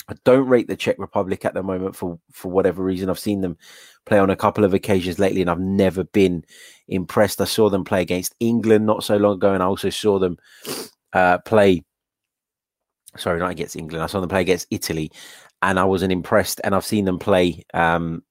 I 0.08 0.14
don't 0.24 0.46
rate 0.46 0.68
the 0.68 0.76
Czech 0.76 0.96
Republic 0.98 1.44
at 1.44 1.54
the 1.54 1.62
moment 1.62 1.96
for 1.96 2.18
for 2.30 2.50
whatever 2.50 2.82
reason. 2.82 3.10
I've 3.10 3.18
seen 3.18 3.40
them 3.40 3.56
play 4.04 4.18
on 4.18 4.30
a 4.30 4.36
couple 4.36 4.64
of 4.64 4.72
occasions 4.72 5.18
lately, 5.18 5.40
and 5.40 5.50
I've 5.50 5.58
never 5.58 6.04
been 6.04 6.44
impressed. 6.88 7.40
I 7.40 7.44
saw 7.44 7.68
them 7.68 7.84
play 7.84 8.02
against 8.02 8.34
England 8.38 8.86
not 8.86 9.02
so 9.02 9.16
long 9.16 9.34
ago, 9.34 9.52
and 9.52 9.62
I 9.62 9.66
also 9.66 9.90
saw 9.90 10.18
them 10.18 10.38
uh, 11.12 11.38
play. 11.38 11.84
Sorry, 13.16 13.40
not 13.40 13.50
against 13.50 13.76
England. 13.76 14.02
I 14.02 14.06
saw 14.06 14.20
them 14.20 14.28
play 14.28 14.42
against 14.42 14.68
Italy, 14.70 15.10
and 15.62 15.78
I 15.78 15.84
wasn't 15.84 16.12
impressed. 16.12 16.60
And 16.62 16.74
I've 16.74 16.84
seen 16.84 17.04
them 17.04 17.18
play 17.18 17.64
um, 17.74 18.22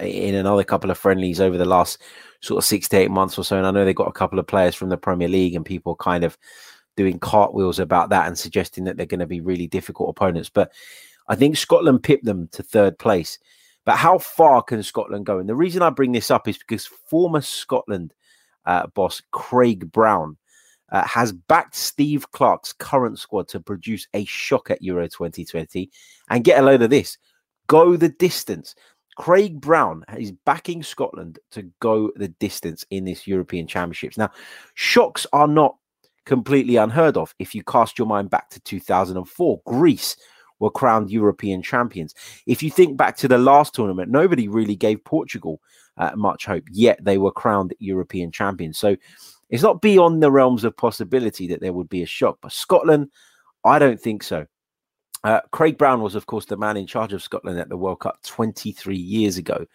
in 0.00 0.34
another 0.34 0.64
couple 0.64 0.90
of 0.90 0.98
friendlies 0.98 1.40
over 1.40 1.58
the 1.58 1.64
last 1.64 2.02
sort 2.40 2.58
of 2.58 2.64
six 2.64 2.88
to 2.88 2.96
eight 2.96 3.10
months 3.10 3.38
or 3.38 3.44
so. 3.44 3.56
And 3.56 3.66
I 3.66 3.70
know 3.70 3.84
they've 3.84 3.94
got 3.94 4.08
a 4.08 4.12
couple 4.12 4.38
of 4.38 4.46
players 4.46 4.74
from 4.74 4.88
the 4.88 4.96
Premier 4.96 5.28
League, 5.28 5.54
and 5.54 5.64
people 5.64 5.94
kind 5.94 6.24
of 6.24 6.36
doing 7.00 7.18
cartwheels 7.18 7.78
about 7.78 8.10
that 8.10 8.26
and 8.26 8.38
suggesting 8.38 8.84
that 8.84 8.98
they're 8.98 9.06
going 9.06 9.20
to 9.20 9.26
be 9.26 9.40
really 9.40 9.66
difficult 9.66 10.10
opponents. 10.10 10.50
But 10.50 10.70
I 11.28 11.34
think 11.34 11.56
Scotland 11.56 12.02
pipped 12.02 12.26
them 12.26 12.46
to 12.52 12.62
third 12.62 12.98
place. 12.98 13.38
But 13.86 13.96
how 13.96 14.18
far 14.18 14.62
can 14.62 14.82
Scotland 14.82 15.24
go? 15.24 15.38
And 15.38 15.48
the 15.48 15.54
reason 15.54 15.80
I 15.80 15.88
bring 15.88 16.12
this 16.12 16.30
up 16.30 16.46
is 16.46 16.58
because 16.58 16.84
former 16.84 17.40
Scotland 17.40 18.12
uh, 18.66 18.86
boss 18.88 19.22
Craig 19.30 19.90
Brown 19.90 20.36
uh, 20.92 21.06
has 21.06 21.32
backed 21.32 21.74
Steve 21.74 22.30
Clarke's 22.32 22.74
current 22.74 23.18
squad 23.18 23.48
to 23.48 23.60
produce 23.60 24.06
a 24.12 24.26
shock 24.26 24.70
at 24.70 24.82
Euro 24.82 25.08
2020. 25.08 25.90
And 26.28 26.44
get 26.44 26.60
a 26.60 26.62
load 26.62 26.82
of 26.82 26.90
this 26.90 27.16
go 27.66 27.96
the 27.96 28.10
distance. 28.10 28.74
Craig 29.16 29.58
Brown 29.58 30.04
is 30.18 30.32
backing 30.44 30.82
Scotland 30.82 31.38
to 31.52 31.62
go 31.80 32.10
the 32.16 32.28
distance 32.28 32.84
in 32.90 33.06
this 33.06 33.26
European 33.26 33.66
Championships. 33.66 34.18
Now, 34.18 34.30
shocks 34.74 35.26
are 35.32 35.48
not 35.48 35.76
completely 36.26 36.76
unheard 36.76 37.16
of. 37.16 37.34
If 37.38 37.54
you 37.54 37.62
cast 37.64 37.98
your 37.98 38.06
mind 38.06 38.30
back 38.30 38.50
to 38.50 38.60
2004, 38.60 39.60
Greece 39.66 40.16
were 40.58 40.70
crowned 40.70 41.10
European 41.10 41.62
champions. 41.62 42.14
If 42.46 42.62
you 42.62 42.70
think 42.70 42.96
back 42.96 43.16
to 43.18 43.28
the 43.28 43.38
last 43.38 43.74
tournament, 43.74 44.10
nobody 44.10 44.46
really 44.46 44.76
gave 44.76 45.04
Portugal 45.04 45.60
uh, 45.96 46.12
much 46.16 46.46
hope, 46.46 46.64
yet 46.70 47.02
they 47.02 47.18
were 47.18 47.32
crowned 47.32 47.74
European 47.78 48.30
champions. 48.30 48.78
So 48.78 48.96
it's 49.48 49.62
not 49.62 49.82
beyond 49.82 50.22
the 50.22 50.30
realms 50.30 50.64
of 50.64 50.76
possibility 50.76 51.48
that 51.48 51.60
there 51.60 51.72
would 51.72 51.88
be 51.88 52.02
a 52.02 52.06
shock. 52.06 52.38
But 52.40 52.52
Scotland, 52.52 53.08
I 53.64 53.78
don't 53.78 54.00
think 54.00 54.22
so. 54.22 54.46
Uh, 55.24 55.40
Craig 55.50 55.76
Brown 55.76 56.00
was, 56.00 56.14
of 56.14 56.26
course, 56.26 56.46
the 56.46 56.56
man 56.56 56.76
in 56.76 56.86
charge 56.86 57.12
of 57.12 57.22
Scotland 57.22 57.58
at 57.58 57.68
the 57.68 57.76
World 57.76 58.00
Cup 58.00 58.22
23 58.22 58.96
years 58.96 59.36
ago 59.36 59.66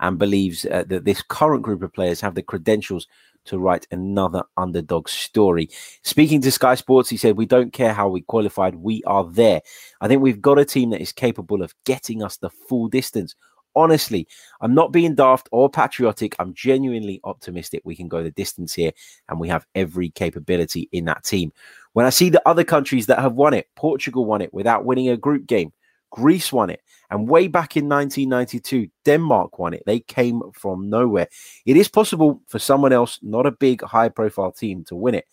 and 0.00 0.18
believes 0.18 0.64
uh, 0.66 0.84
that 0.88 1.04
this 1.04 1.22
current 1.22 1.62
group 1.62 1.82
of 1.82 1.92
players 1.92 2.20
have 2.20 2.34
the 2.34 2.42
credentials 2.42 3.06
to 3.46 3.58
write 3.58 3.86
another 3.90 4.42
underdog 4.56 5.08
story. 5.08 5.68
Speaking 6.02 6.40
to 6.42 6.50
Sky 6.50 6.74
Sports, 6.74 7.08
he 7.08 7.16
said, 7.16 7.36
We 7.36 7.46
don't 7.46 7.72
care 7.72 7.92
how 7.92 8.08
we 8.08 8.22
qualified, 8.22 8.76
we 8.76 9.02
are 9.04 9.24
there. 9.24 9.60
I 10.00 10.08
think 10.08 10.22
we've 10.22 10.42
got 10.42 10.58
a 10.58 10.64
team 10.64 10.90
that 10.90 11.00
is 11.00 11.12
capable 11.12 11.62
of 11.62 11.74
getting 11.84 12.22
us 12.22 12.36
the 12.36 12.50
full 12.50 12.88
distance. 12.88 13.34
Honestly, 13.74 14.26
I'm 14.62 14.74
not 14.74 14.90
being 14.90 15.14
daft 15.14 15.50
or 15.52 15.68
patriotic. 15.68 16.34
I'm 16.38 16.54
genuinely 16.54 17.20
optimistic 17.24 17.82
we 17.84 17.94
can 17.94 18.08
go 18.08 18.22
the 18.22 18.30
distance 18.30 18.72
here 18.72 18.92
and 19.28 19.38
we 19.38 19.48
have 19.48 19.66
every 19.74 20.08
capability 20.08 20.88
in 20.92 21.04
that 21.04 21.24
team. 21.24 21.52
When 21.92 22.06
I 22.06 22.10
see 22.10 22.30
the 22.30 22.46
other 22.48 22.64
countries 22.64 23.06
that 23.06 23.18
have 23.18 23.34
won 23.34 23.52
it, 23.52 23.68
Portugal 23.74 24.24
won 24.24 24.40
it 24.40 24.54
without 24.54 24.86
winning 24.86 25.10
a 25.10 25.16
group 25.16 25.46
game, 25.46 25.72
Greece 26.16 26.50
won 26.50 26.70
it. 26.70 26.80
And 27.10 27.28
way 27.28 27.46
back 27.46 27.76
in 27.76 27.88
1992, 27.88 28.88
Denmark 29.04 29.58
won 29.58 29.74
it. 29.74 29.82
They 29.86 30.00
came 30.00 30.40
from 30.52 30.88
nowhere. 30.88 31.28
It 31.66 31.76
is 31.76 31.88
possible 31.88 32.40
for 32.48 32.58
someone 32.58 32.92
else, 32.92 33.20
not 33.22 33.46
a 33.46 33.52
big, 33.52 33.82
high 33.82 34.08
profile 34.08 34.50
team, 34.50 34.82
to 34.84 34.96
win 34.96 35.14
it. 35.14 35.26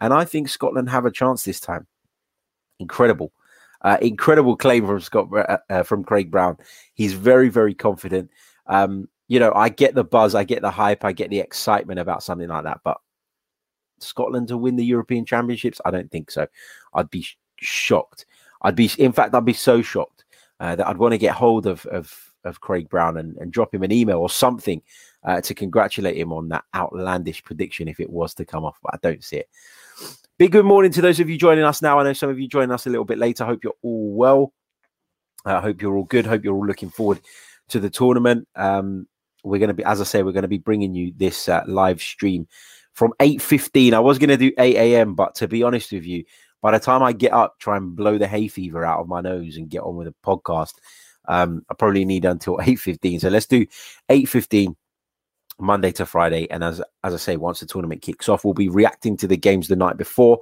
And 0.00 0.14
I 0.14 0.24
think 0.24 0.48
Scotland 0.48 0.88
have 0.88 1.04
a 1.04 1.10
chance 1.10 1.42
this 1.42 1.60
time. 1.60 1.86
Incredible. 2.78 3.32
Uh, 3.82 3.98
incredible 4.00 4.56
claim 4.56 4.86
from 4.86 5.00
Scott 5.00 5.28
uh, 5.34 5.58
uh, 5.68 5.82
from 5.82 6.04
Craig 6.04 6.30
Brown. 6.30 6.56
He's 6.94 7.12
very, 7.12 7.48
very 7.48 7.74
confident. 7.74 8.30
Um, 8.66 9.08
you 9.26 9.40
know, 9.40 9.52
I 9.54 9.68
get 9.68 9.94
the 9.94 10.04
buzz, 10.04 10.34
I 10.34 10.44
get 10.44 10.62
the 10.62 10.70
hype, 10.70 11.04
I 11.04 11.12
get 11.12 11.30
the 11.30 11.40
excitement 11.40 11.98
about 11.98 12.22
something 12.22 12.48
like 12.48 12.64
that. 12.64 12.80
But 12.84 12.98
Scotland 13.98 14.48
to 14.48 14.56
win 14.56 14.76
the 14.76 14.84
European 14.84 15.24
Championships, 15.24 15.80
I 15.84 15.90
don't 15.90 16.10
think 16.10 16.30
so. 16.30 16.46
I'd 16.94 17.10
be 17.10 17.22
sh- 17.22 17.36
shocked. 17.56 18.24
I'd 18.62 18.76
be, 18.76 18.90
in 18.98 19.12
fact, 19.12 19.34
I'd 19.34 19.44
be 19.44 19.52
so 19.52 19.82
shocked 19.82 20.17
uh, 20.60 20.76
that 20.76 20.86
I'd 20.86 20.98
want 20.98 21.12
to 21.12 21.18
get 21.18 21.34
hold 21.34 21.66
of 21.66 21.84
of, 21.86 22.32
of 22.44 22.60
Craig 22.60 22.88
Brown 22.88 23.16
and, 23.16 23.36
and 23.36 23.52
drop 23.52 23.74
him 23.74 23.82
an 23.82 23.92
email 23.92 24.18
or 24.18 24.30
something 24.30 24.82
uh, 25.24 25.40
to 25.40 25.54
congratulate 25.54 26.16
him 26.16 26.32
on 26.32 26.48
that 26.48 26.64
outlandish 26.74 27.42
prediction 27.44 27.88
if 27.88 28.00
it 28.00 28.10
was 28.10 28.34
to 28.34 28.44
come 28.44 28.64
off. 28.64 28.78
But 28.82 28.94
I 28.94 28.98
don't 29.02 29.24
see 29.24 29.38
it. 29.38 29.48
Big 30.38 30.52
good 30.52 30.64
morning 30.64 30.92
to 30.92 31.00
those 31.00 31.18
of 31.18 31.28
you 31.28 31.36
joining 31.36 31.64
us 31.64 31.82
now. 31.82 31.98
I 31.98 32.04
know 32.04 32.12
some 32.12 32.30
of 32.30 32.38
you 32.38 32.46
joining 32.46 32.70
us 32.70 32.86
a 32.86 32.90
little 32.90 33.04
bit 33.04 33.18
later. 33.18 33.44
Hope 33.44 33.64
you're 33.64 33.74
all 33.82 34.12
well. 34.14 34.52
I 35.44 35.60
hope 35.60 35.82
you're 35.82 35.96
all 35.96 36.04
good. 36.04 36.26
Hope 36.26 36.44
you're 36.44 36.54
all 36.54 36.66
looking 36.66 36.90
forward 36.90 37.20
to 37.68 37.80
the 37.80 37.90
tournament. 37.90 38.46
Um, 38.54 39.06
we're 39.44 39.58
going 39.58 39.68
to 39.68 39.74
be, 39.74 39.84
as 39.84 40.00
I 40.00 40.04
say, 40.04 40.22
we're 40.22 40.32
going 40.32 40.42
to 40.42 40.48
be 40.48 40.58
bringing 40.58 40.94
you 40.94 41.12
this 41.16 41.48
uh, 41.48 41.62
live 41.66 42.00
stream 42.00 42.46
from 42.92 43.12
8.15. 43.20 43.92
I 43.92 44.00
was 44.00 44.18
going 44.18 44.30
to 44.30 44.36
do 44.36 44.52
8 44.58 44.76
a.m., 44.76 45.14
but 45.14 45.34
to 45.36 45.48
be 45.48 45.62
honest 45.62 45.92
with 45.92 46.04
you, 46.04 46.24
by 46.60 46.72
the 46.72 46.78
time 46.78 47.02
I 47.02 47.12
get 47.12 47.32
up, 47.32 47.58
try 47.58 47.76
and 47.76 47.94
blow 47.94 48.18
the 48.18 48.26
hay 48.26 48.48
fever 48.48 48.84
out 48.84 49.00
of 49.00 49.08
my 49.08 49.20
nose 49.20 49.56
and 49.56 49.68
get 49.68 49.82
on 49.82 49.96
with 49.96 50.08
the 50.08 50.14
podcast, 50.24 50.74
um, 51.26 51.64
I 51.70 51.74
probably 51.74 52.04
need 52.04 52.24
until 52.24 52.60
eight 52.62 52.80
fifteen. 52.80 53.20
So 53.20 53.28
let's 53.28 53.46
do 53.46 53.66
eight 54.08 54.28
fifteen. 54.28 54.76
Monday 55.60 55.90
to 55.90 56.06
Friday, 56.06 56.48
and 56.52 56.62
as 56.62 56.80
as 57.02 57.12
I 57.12 57.16
say, 57.16 57.36
once 57.36 57.58
the 57.58 57.66
tournament 57.66 58.00
kicks 58.00 58.28
off, 58.28 58.44
we'll 58.44 58.54
be 58.54 58.68
reacting 58.68 59.16
to 59.16 59.26
the 59.26 59.36
games 59.36 59.66
the 59.66 59.74
night 59.74 59.96
before, 59.96 60.38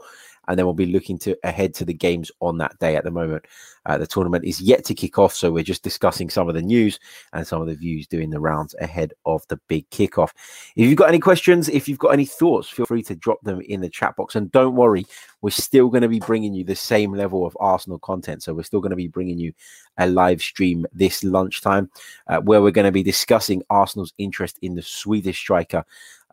and 0.49 0.59
then 0.59 0.67
we'll 0.67 0.75
be 0.75 0.87
looking 0.87 1.19
to 1.19 1.37
ahead 1.45 1.75
to 1.75 1.85
the 1.85 1.95
games 1.95 2.31
on 2.41 2.59
that 2.59 2.79
day. 2.79 2.97
At 2.97 3.05
the 3.05 3.11
moment, 3.11 3.45
uh, 3.87 3.99
the 3.99 4.07
tournament 4.07 4.45
is 4.45 4.61
yet 4.61 4.85
to 4.87 4.95
kick 4.95 5.19
off, 5.19 5.35
so 5.35 5.51
we're 5.51 5.63
just 5.63 5.83
discussing 5.83 6.31
some 6.31 6.49
of 6.49 6.55
the 6.55 6.63
news 6.63 6.99
and 7.33 7.47
some 7.47 7.61
of 7.61 7.69
the 7.69 7.75
views 7.75 8.07
doing 8.07 8.31
the 8.31 8.41
rounds 8.41 8.75
ahead 8.81 9.13
of 9.25 9.47
the 9.49 9.59
big 9.69 9.89
kickoff. 9.91 10.31
If 10.77 10.89
you've 10.89 10.99
got 10.99 11.09
any 11.09 11.19
questions, 11.19 11.69
if 11.69 11.89
you've 11.89 11.99
got 11.99 12.13
any 12.13 12.25
thoughts, 12.25 12.69
feel 12.69 12.87
free 12.87 13.03
to 13.05 13.15
drop 13.15 13.41
them 13.43 13.61
in 13.61 13.81
the 13.81 13.89
chat 13.89 14.17
box. 14.17 14.35
And 14.35 14.51
don't 14.53 14.77
worry, 14.77 15.07
we're 15.41 15.51
still 15.51 15.89
going 15.89 16.03
to 16.03 16.09
be 16.09 16.21
bringing 16.21 16.55
you 16.55 16.65
the 16.65 16.75
same 16.75 17.13
level 17.13 17.47
of 17.47 17.57
Arsenal 17.61 17.99
content. 17.99 18.43
So 18.43 18.55
we're 18.55 18.63
still 18.63 18.81
going 18.81 18.91
to 18.91 18.97
be 18.97 19.09
bringing 19.09 19.39
you 19.39 19.53
a 19.99 20.07
live 20.09 20.43
stream 20.43 20.87
this 20.93 21.23
lunchtime 21.25 21.91
uh, 22.29 22.41
where 22.41 22.63
we're 22.63 22.71
going 22.71 22.87
to 22.87 22.93
be 22.93 23.03
discussing 23.03 23.63
Arsenal's 23.71 24.13
interest 24.19 24.59
in 24.63 24.75
the 24.75 24.83
Swedish 24.83 25.39
striker 25.39 25.85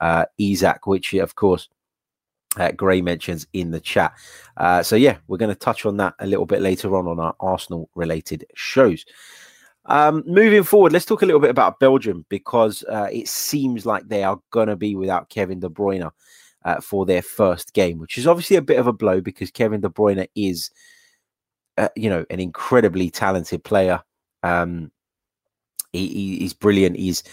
uh, 0.02 0.26
Isak, 0.38 0.88
which 0.88 1.14
of 1.14 1.36
course 1.36 1.70
uh, 2.58 2.72
Gray 2.72 3.02
mentions 3.02 3.48
in 3.54 3.72
the 3.72 3.80
chat. 3.80 4.14
Uh, 4.58 4.84
so, 4.84 4.96
yeah, 4.96 5.18
we're 5.28 5.38
going 5.38 5.54
to 5.54 5.56
touch 5.56 5.86
on 5.86 5.98
that 5.98 6.14
a 6.20 6.28
little 6.28 6.46
bit 6.46 6.62
later 6.62 6.96
on 6.96 7.08
on 7.08 7.20
our 7.20 7.36
Arsenal 7.40 7.90
related 7.96 8.46
shows. 8.56 9.06
Um, 9.86 10.24
moving 10.26 10.64
forward, 10.64 10.94
let's 10.94 11.06
talk 11.06 11.24
a 11.24 11.26
little 11.26 11.42
bit 11.42 11.50
about 11.50 11.80
Belgium 11.80 12.26
because 12.30 12.84
uh, 12.90 13.10
it 13.12 13.28
seems 13.28 13.86
like 13.86 14.08
they 14.08 14.24
are 14.24 14.40
going 14.52 14.70
to 14.70 14.76
be 14.76 14.96
without 14.96 15.30
Kevin 15.30 15.60
De 15.60 15.70
Bruyne 15.70 16.10
uh, 16.64 16.80
for 16.80 17.06
their 17.06 17.22
first 17.22 17.74
game, 17.74 18.00
which 18.00 18.18
is 18.18 18.28
obviously 18.28 18.56
a 18.56 18.62
bit 18.62 18.80
of 18.80 18.88
a 18.88 18.94
blow 18.94 19.20
because 19.20 19.52
Kevin 19.52 19.82
De 19.82 19.90
Bruyne 19.90 20.28
is, 20.36 20.72
uh, 21.78 21.90
you 21.96 22.10
know, 22.10 22.26
an 22.30 22.40
incredibly 22.40 23.10
talented 23.10 23.64
player. 23.64 24.02
Um, 24.42 24.92
he, 25.92 26.08
he, 26.08 26.38
he's 26.40 26.54
brilliant. 26.54 26.96
He's 26.96 27.24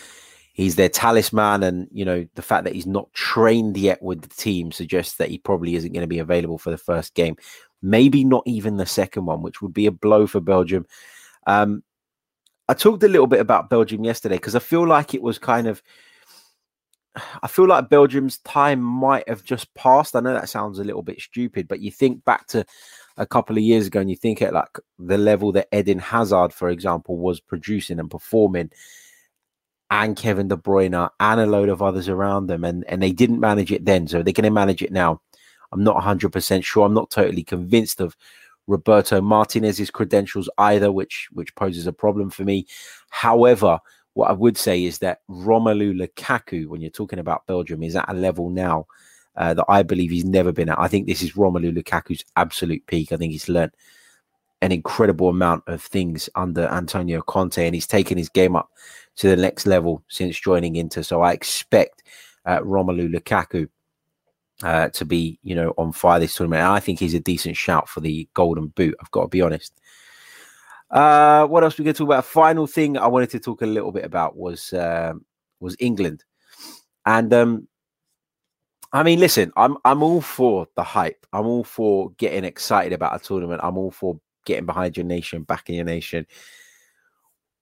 he's 0.53 0.77
their 0.77 0.89
talisman 0.89 1.63
and 1.63 1.89
you 1.93 2.05
know 2.05 2.27
the 2.35 2.43
fact 2.43 2.65
that 2.65 2.75
he's 2.75 2.87
not 2.87 3.13
trained 3.13 3.77
yet 3.77 4.03
with 4.03 4.23
the 4.23 4.29
team 4.29 4.73
suggests 4.73 5.17
that 5.17 5.29
he 5.29 5.39
probably 5.39 5.75
isn't 5.75 5.93
going 5.93 6.03
to 6.03 6.09
be 6.09 6.19
available 6.19 6.59
for 6.59 6.71
the 6.71 6.79
first 6.79 7.15
game. 7.15 7.37
Maybe 7.83 8.25
not 8.25 8.43
even 8.47 8.77
the 8.77 8.87
second 8.87 9.27
one 9.27 9.43
which 9.43 9.63
would 9.63 9.73
be 9.73 9.87
a 9.87 9.93
blow 9.93 10.27
for 10.27 10.41
belgium. 10.41 10.87
Um, 11.47 11.83
i 12.69 12.75
talked 12.75 13.03
a 13.03 13.09
little 13.09 13.27
bit 13.27 13.41
about 13.41 13.69
belgium 13.69 14.05
yesterday 14.05 14.37
because 14.37 14.55
i 14.55 14.61
feel 14.61 14.87
like 14.87 15.13
it 15.13 15.23
was 15.23 15.39
kind 15.39 15.67
of 15.67 15.83
i 17.43 17.49
feel 17.49 17.67
like 17.67 17.89
belgium's 17.89 18.39
time 18.39 18.81
might 18.81 19.29
have 19.29 19.43
just 19.43 19.75
passed. 19.75 20.15
I 20.15 20.21
know 20.21 20.35
that 20.35 20.49
sounds 20.49 20.79
a 20.79 20.85
little 20.85 21.03
bit 21.03 21.21
stupid 21.21 21.67
but 21.67 21.81
you 21.81 21.91
think 21.91 22.25
back 22.25 22.47
to 22.49 22.65
a 23.17 23.27
couple 23.27 23.57
of 23.57 23.63
years 23.63 23.89
ago 23.89 24.01
and 24.01 24.09
you 24.09 24.17
think 24.17 24.41
at 24.41 24.53
like 24.53 24.79
the 24.99 25.19
level 25.19 25.51
that 25.53 25.69
eden 25.75 25.99
hazard 25.99 26.53
for 26.53 26.69
example 26.69 27.17
was 27.17 27.41
producing 27.41 27.99
and 27.99 28.11
performing 28.11 28.71
and 29.91 30.17
Kevin 30.17 30.49
De 30.49 30.57
Bruyne 30.57 31.11
and 31.19 31.41
a 31.41 31.47
load 31.47 31.69
of 31.69 31.83
others 31.83 32.09
around 32.09 32.47
them, 32.47 32.65
and 32.65 32.85
and 32.89 33.03
they 33.03 33.13
didn't 33.13 33.41
manage 33.41 33.73
it 33.73 33.85
then, 33.85 34.07
so 34.07 34.23
they're 34.23 34.33
going 34.33 34.45
to 34.45 34.51
manage 34.51 34.83
it 34.83 34.93
now. 34.93 35.21
I'm 35.73 35.85
not 35.85 36.03
100% 36.03 36.65
sure. 36.65 36.85
I'm 36.85 36.95
not 36.95 37.11
totally 37.11 37.45
convinced 37.45 38.01
of 38.01 38.17
Roberto 38.67 39.21
Martinez's 39.21 39.91
credentials 39.91 40.49
either, 40.59 40.93
which 40.93 41.29
which 41.33 41.55
poses 41.55 41.87
a 41.87 41.93
problem 41.93 42.31
for 42.31 42.45
me. 42.45 42.67
However, 43.11 43.79
what 44.15 44.31
I 44.31 44.33
would 44.33 44.57
say 44.57 44.85
is 44.85 44.99
that 44.99 45.21
Romelu 45.29 45.95
Lukaku, 45.95 46.67
when 46.67 46.81
you're 46.81 46.91
talking 46.91 47.19
about 47.19 47.47
Belgium, 47.47 47.83
is 47.83 47.97
at 47.97 48.09
a 48.09 48.15
level 48.15 48.51
now 48.51 48.87
uh, 49.37 49.55
that 49.55 49.67
I 49.69 49.83
believe 49.83 50.11
he's 50.11 50.25
never 50.25 50.53
been 50.53 50.69
at. 50.69 50.79
I 50.79 50.89
think 50.89 51.07
this 51.07 51.23
is 51.23 51.33
Romelu 51.33 51.77
Lukaku's 51.77 52.25
absolute 52.37 52.85
peak. 52.87 53.13
I 53.13 53.17
think 53.17 53.33
he's 53.33 53.49
learned 53.49 53.73
an 54.63 54.73
incredible 54.73 55.29
amount 55.29 55.65
of 55.67 55.83
things 55.83 56.29
under 56.35 56.67
Antonio 56.69 57.23
Conte, 57.23 57.65
and 57.65 57.75
he's 57.75 57.87
taken 57.87 58.19
his 58.19 58.29
game 58.29 58.57
up 58.57 58.71
to 59.17 59.29
the 59.29 59.37
next 59.37 59.67
level 59.67 60.03
since 60.09 60.39
joining 60.39 60.77
Inter. 60.77 61.03
So 61.03 61.23
I 61.23 61.33
expect 61.33 62.03
uh, 62.45 62.61
Romelu 62.61 63.13
Lukaku 63.15 63.69
uh, 64.63 64.89
to 64.91 65.05
be, 65.05 65.39
you 65.43 65.55
know, 65.55 65.73
on 65.79 65.93
fire 65.93 66.21
this 66.21 66.35
tournament. 66.35 66.63
And 66.63 66.73
I 66.73 66.81
think 66.81 66.99
he's 66.99 67.15
a 67.15 67.21
decent 67.21 67.57
shout 67.57 67.89
for 67.89 68.01
the 68.01 68.29
Golden 68.35 68.69
Boot. 68.69 68.95
I've 69.01 69.11
got 69.11 69.23
to 69.23 69.29
be 69.29 69.43
honest. 69.43 69.73
Uh, 70.91 71.47
what 71.47 71.63
else 71.63 71.79
we 71.79 71.85
going 71.85 71.95
to 71.95 71.99
talk 71.99 72.09
about? 72.09 72.25
Final 72.25 72.67
thing 72.67 72.99
I 72.99 73.07
wanted 73.07 73.31
to 73.31 73.41
talk 73.41 73.63
a 73.63 73.67
little 73.67 73.93
bit 73.93 74.05
about 74.05 74.37
was 74.37 74.73
uh, 74.73 75.13
was 75.61 75.77
England, 75.79 76.25
and 77.07 77.33
um, 77.33 77.69
I 78.93 79.05
mean, 79.05 79.21
listen, 79.21 79.53
I'm 79.57 79.77
I'm 79.85 80.03
all 80.03 80.21
for 80.21 80.67
the 80.75 80.83
hype. 80.83 81.25
I'm 81.33 81.47
all 81.47 81.63
for 81.63 82.11
getting 82.19 82.43
excited 82.45 82.93
about 82.93 83.15
a 83.15 83.25
tournament. 83.25 83.61
I'm 83.63 83.79
all 83.79 83.93
for 83.93 84.19
getting 84.45 84.67
behind 84.67 84.97
your 84.97 85.07
nation, 85.07 85.43
backing 85.43 85.77
your 85.77 85.85
nation. 85.85 86.27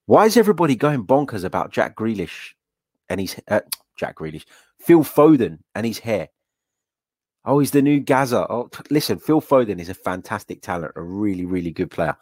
Why 0.07 0.27
is 0.27 0.37
everybody 0.37 0.75
going 0.75 1.07
bonkers 1.07 1.45
about 1.45 1.73
Jack 1.73 1.97
Grealish 1.97 2.53
and 3.09 3.21
his 3.21 3.37
uh, 3.49 3.61
Jack 3.97 4.17
Grealish, 4.17 4.45
Phil 4.81 5.05
Foden 5.05 5.59
and 5.75 5.87
his 5.87 5.99
hair? 5.99 6.29
Oh, 7.45 7.59
he's 7.59 7.71
the 7.71 7.83
new 7.83 8.01
Gazza. 8.01 8.47
Oh, 8.51 8.71
listen, 8.91 9.19
Phil 9.19 9.41
Foden 9.41 9.79
is 9.79 9.89
a 9.89 9.95
fantastic 9.95 10.61
talent, 10.61 10.93
a 10.97 11.03
really, 11.03 11.47
really 11.47 11.71
good 11.71 11.91
player. 11.91 12.17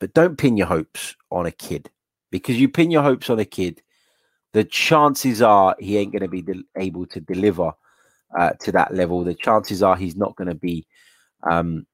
But 0.00 0.14
don't 0.14 0.38
pin 0.38 0.56
your 0.56 0.66
hopes 0.66 1.16
on 1.30 1.46
a 1.46 1.50
kid 1.52 1.90
because 2.30 2.58
you 2.60 2.68
pin 2.68 2.90
your 2.90 3.02
hopes 3.02 3.30
on 3.30 3.38
a 3.38 3.44
kid, 3.44 3.82
the 4.52 4.64
chances 4.64 5.40
are 5.40 5.76
he 5.78 5.96
ain't 5.96 6.12
going 6.12 6.22
to 6.22 6.28
be 6.28 6.42
de- 6.42 6.64
able 6.76 7.06
to 7.06 7.20
deliver 7.20 7.72
uh, 8.36 8.50
to 8.60 8.72
that 8.72 8.94
level. 8.94 9.22
The 9.22 9.34
chances 9.34 9.82
are 9.82 9.96
he's 9.96 10.16
not 10.16 10.34
going 10.36 10.48
to 10.48 10.54
be 10.54 10.86
um, 11.48 11.86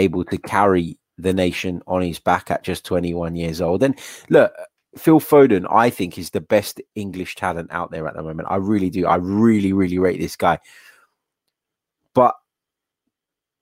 able 0.00 0.24
to 0.24 0.38
carry 0.38 0.98
the 1.18 1.32
nation 1.32 1.82
on 1.86 2.02
his 2.02 2.18
back 2.18 2.50
at 2.50 2.64
just 2.64 2.84
21 2.84 3.36
years 3.36 3.60
old. 3.60 3.82
And 3.82 3.98
look, 4.28 4.52
Phil 4.96 5.20
Foden, 5.20 5.66
I 5.70 5.90
think, 5.90 6.18
is 6.18 6.30
the 6.30 6.40
best 6.40 6.80
English 6.94 7.36
talent 7.36 7.70
out 7.70 7.90
there 7.90 8.08
at 8.08 8.14
the 8.14 8.22
moment. 8.22 8.48
I 8.50 8.56
really 8.56 8.90
do. 8.90 9.06
I 9.06 9.16
really, 9.16 9.72
really 9.72 9.98
rate 9.98 10.20
this 10.20 10.36
guy. 10.36 10.58
But 12.14 12.34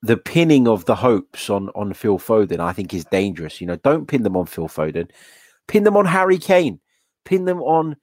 the 0.03 0.17
pinning 0.17 0.69
of 0.69 0.85
the 0.85 0.95
hopes 0.95 1.51
on 1.51 1.69
on 1.71 1.93
Phil 1.93 2.19
Foden, 2.19 2.61
I 2.61 2.73
think, 2.73 2.95
is 2.95 3.05
dangerous. 3.05 3.61
You 3.61 3.67
know, 3.67 3.77
don't 3.77 4.07
pin 4.07 4.23
them 4.23 4.37
on 4.37 4.47
Phil 4.47 4.69
Foden, 4.69 5.11
pin 5.67 5.85
them 5.85 5.97
on 5.97 6.07
Harry 6.07 6.39
Kane, 6.39 6.81
pin 7.25 7.45
them 7.45 7.61
on 7.61 7.97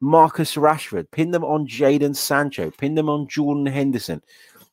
Marcus 0.00 0.56
Rashford, 0.56 1.10
pin 1.12 1.30
them 1.30 1.44
on 1.44 1.68
Jadon 1.68 2.16
Sancho, 2.16 2.70
pin 2.70 2.96
them 2.96 3.08
on 3.08 3.28
Jordan 3.28 3.66
Henderson, 3.66 4.22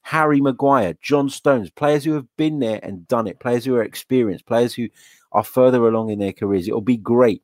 Harry 0.04 0.42
Maguire, 0.42 0.96
John 1.02 1.30
Stones, 1.30 1.70
players 1.70 2.04
who 2.04 2.14
have 2.14 2.28
been 2.38 2.60
there 2.60 2.80
and 2.84 3.08
done 3.08 3.26
it, 3.26 3.40
players 3.40 3.66
who 3.66 3.76
are 3.76 3.84
experienced, 3.84 4.46
players 4.46 4.74
who 4.74 4.90
are 5.32 5.44
further 5.44 5.88
along 5.88 6.10
in 6.10 6.20
their 6.20 6.34
careers. 6.34 6.68
It'll 6.68 6.82
be 6.82 6.98
great 6.98 7.42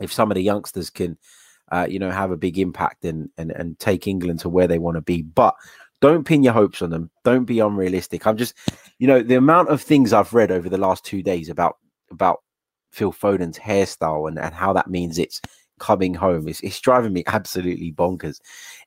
if 0.00 0.12
some 0.12 0.30
of 0.30 0.34
the 0.34 0.42
youngsters 0.42 0.90
can, 0.90 1.16
uh, 1.70 1.86
you 1.88 1.98
know, 1.98 2.10
have 2.10 2.32
a 2.32 2.36
big 2.36 2.58
impact 2.58 3.04
and 3.04 3.30
and 3.38 3.52
and 3.52 3.78
take 3.78 4.06
England 4.06 4.40
to 4.40 4.48
where 4.48 4.66
they 4.66 4.78
want 4.78 4.96
to 4.96 5.00
be. 5.00 5.22
But 5.22 5.54
don't 6.00 6.26
pin 6.26 6.42
your 6.42 6.52
hopes 6.52 6.82
on 6.82 6.90
them. 6.90 7.10
Don't 7.24 7.44
be 7.44 7.60
unrealistic. 7.60 8.26
I'm 8.26 8.36
just, 8.36 8.54
you 8.98 9.06
know, 9.06 9.22
the 9.22 9.36
amount 9.36 9.68
of 9.70 9.80
things 9.80 10.12
I've 10.12 10.34
read 10.34 10.50
over 10.50 10.68
the 10.68 10.78
last 10.78 11.04
two 11.04 11.22
days 11.22 11.48
about 11.48 11.76
about 12.10 12.42
Phil 12.90 13.12
Foden's 13.12 13.58
hairstyle 13.58 14.28
and, 14.28 14.38
and 14.38 14.52
how 14.52 14.72
that 14.72 14.90
means 14.90 15.16
it's 15.18 15.40
coming 15.78 16.14
home. 16.14 16.48
It's, 16.48 16.60
it's 16.60 16.80
driving 16.80 17.12
me 17.12 17.22
absolutely 17.26 17.92
bonkers. 17.92 18.40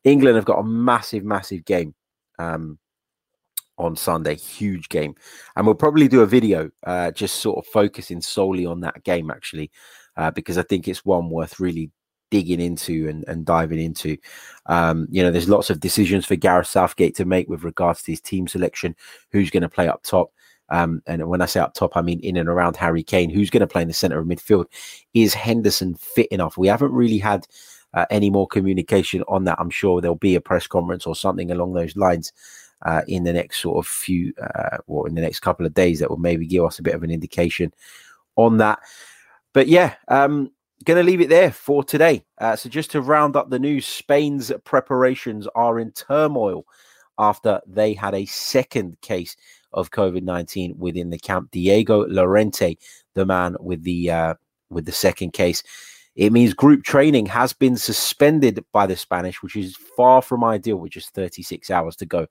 England 0.03 0.35
have 0.35 0.45
got 0.45 0.59
a 0.59 0.63
massive, 0.63 1.23
massive 1.23 1.63
game 1.65 1.93
um, 2.39 2.79
on 3.77 3.95
Sunday, 3.95 4.35
huge 4.35 4.89
game, 4.89 5.13
and 5.55 5.65
we'll 5.65 5.75
probably 5.75 6.07
do 6.07 6.21
a 6.21 6.25
video 6.25 6.69
uh, 6.85 7.11
just 7.11 7.35
sort 7.35 7.57
of 7.57 7.71
focusing 7.71 8.21
solely 8.21 8.65
on 8.65 8.79
that 8.81 9.03
game 9.03 9.29
actually, 9.29 9.69
uh, 10.17 10.31
because 10.31 10.57
I 10.57 10.63
think 10.63 10.87
it's 10.87 11.05
one 11.05 11.29
worth 11.29 11.59
really 11.59 11.91
digging 12.31 12.59
into 12.61 13.07
and, 13.09 13.25
and 13.27 13.45
diving 13.45 13.79
into. 13.79 14.17
Um, 14.67 15.07
you 15.09 15.23
know, 15.23 15.31
there's 15.31 15.49
lots 15.49 15.69
of 15.69 15.79
decisions 15.79 16.25
for 16.25 16.35
Gareth 16.35 16.67
Southgate 16.67 17.15
to 17.15 17.25
make 17.25 17.47
with 17.49 17.63
regards 17.63 18.03
to 18.03 18.11
his 18.11 18.21
team 18.21 18.47
selection, 18.47 18.95
who's 19.31 19.49
going 19.49 19.63
to 19.63 19.69
play 19.69 19.87
up 19.87 20.03
top. 20.03 20.31
Um, 20.69 21.01
and 21.07 21.27
when 21.27 21.41
I 21.41 21.47
say 21.47 21.59
up 21.59 21.73
top, 21.73 21.97
I 21.97 22.01
mean 22.01 22.19
in 22.19 22.37
and 22.37 22.47
around 22.47 22.75
Harry 22.75 23.01
Kane, 23.01 23.29
who's 23.29 23.49
going 23.49 23.61
to 23.61 23.67
play 23.67 23.81
in 23.81 23.87
the 23.87 23.93
centre 23.93 24.19
of 24.19 24.27
midfield. 24.27 24.65
Is 25.13 25.33
Henderson 25.33 25.95
fit 25.95 26.27
enough? 26.27 26.57
We 26.57 26.67
haven't 26.67 26.91
really 26.91 27.17
had 27.17 27.47
uh, 27.93 28.05
any 28.09 28.29
more 28.29 28.47
communication 28.47 29.23
on 29.27 29.45
that. 29.45 29.59
I'm 29.59 29.69
sure 29.69 30.01
there'll 30.01 30.15
be 30.15 30.35
a 30.35 30.41
press 30.41 30.67
conference 30.67 31.05
or 31.05 31.15
something 31.15 31.51
along 31.51 31.73
those 31.73 31.95
lines 31.95 32.33
uh, 32.83 33.01
in 33.07 33.23
the 33.23 33.33
next 33.33 33.59
sort 33.59 33.77
of 33.77 33.89
few, 33.89 34.33
uh, 34.41 34.77
or 34.87 35.07
in 35.07 35.15
the 35.15 35.21
next 35.21 35.39
couple 35.41 35.65
of 35.65 35.73
days 35.73 35.99
that 35.99 36.09
will 36.09 36.17
maybe 36.17 36.45
give 36.45 36.63
us 36.63 36.79
a 36.79 36.83
bit 36.83 36.95
of 36.95 37.03
an 37.03 37.11
indication 37.11 37.73
on 38.35 38.57
that. 38.57 38.79
But 39.53 39.67
yeah, 39.67 39.95
um, 40.07 40.51
going 40.85 40.97
to 40.97 41.03
leave 41.03 41.21
it 41.21 41.29
there 41.29 41.51
for 41.51 41.83
today. 41.83 42.23
Uh, 42.37 42.55
so, 42.55 42.69
just 42.69 42.91
to 42.91 43.01
round 43.01 43.35
up 43.35 43.49
the 43.49 43.59
news, 43.59 43.85
Spain's 43.85 44.51
preparations 44.63 45.47
are 45.55 45.79
in 45.79 45.91
turmoil 45.91 46.65
after 47.17 47.59
they 47.67 47.93
had 47.93 48.15
a 48.15 48.25
second 48.25 48.99
case 49.01 49.35
of 49.73 49.91
COVID 49.91 50.23
nineteen 50.23 50.77
within 50.77 51.09
the 51.09 51.19
camp. 51.19 51.51
Diego 51.51 52.05
Llorente, 52.07 52.77
the 53.15 53.25
man 53.25 53.57
with 53.59 53.83
the 53.83 54.11
uh, 54.11 54.33
with 54.69 54.85
the 54.85 54.91
second 54.91 55.33
case, 55.33 55.63
it 56.19 56.31
means 56.31 56.53
group 56.53 56.83
training 56.83 57.25
has 57.27 57.53
been 57.53 57.77
suspended 57.77 58.63
by 58.73 58.85
the 58.85 58.95
Spanish, 58.95 59.41
which 59.41 59.55
is 59.55 59.75
far 59.97 60.21
from 60.21 60.43
ideal, 60.43 60.77
with 60.77 60.91
just 60.91 61.13
thirty 61.15 61.41
six 61.41 61.71
hours 61.71 61.95
to 61.95 62.05
go 62.05 62.27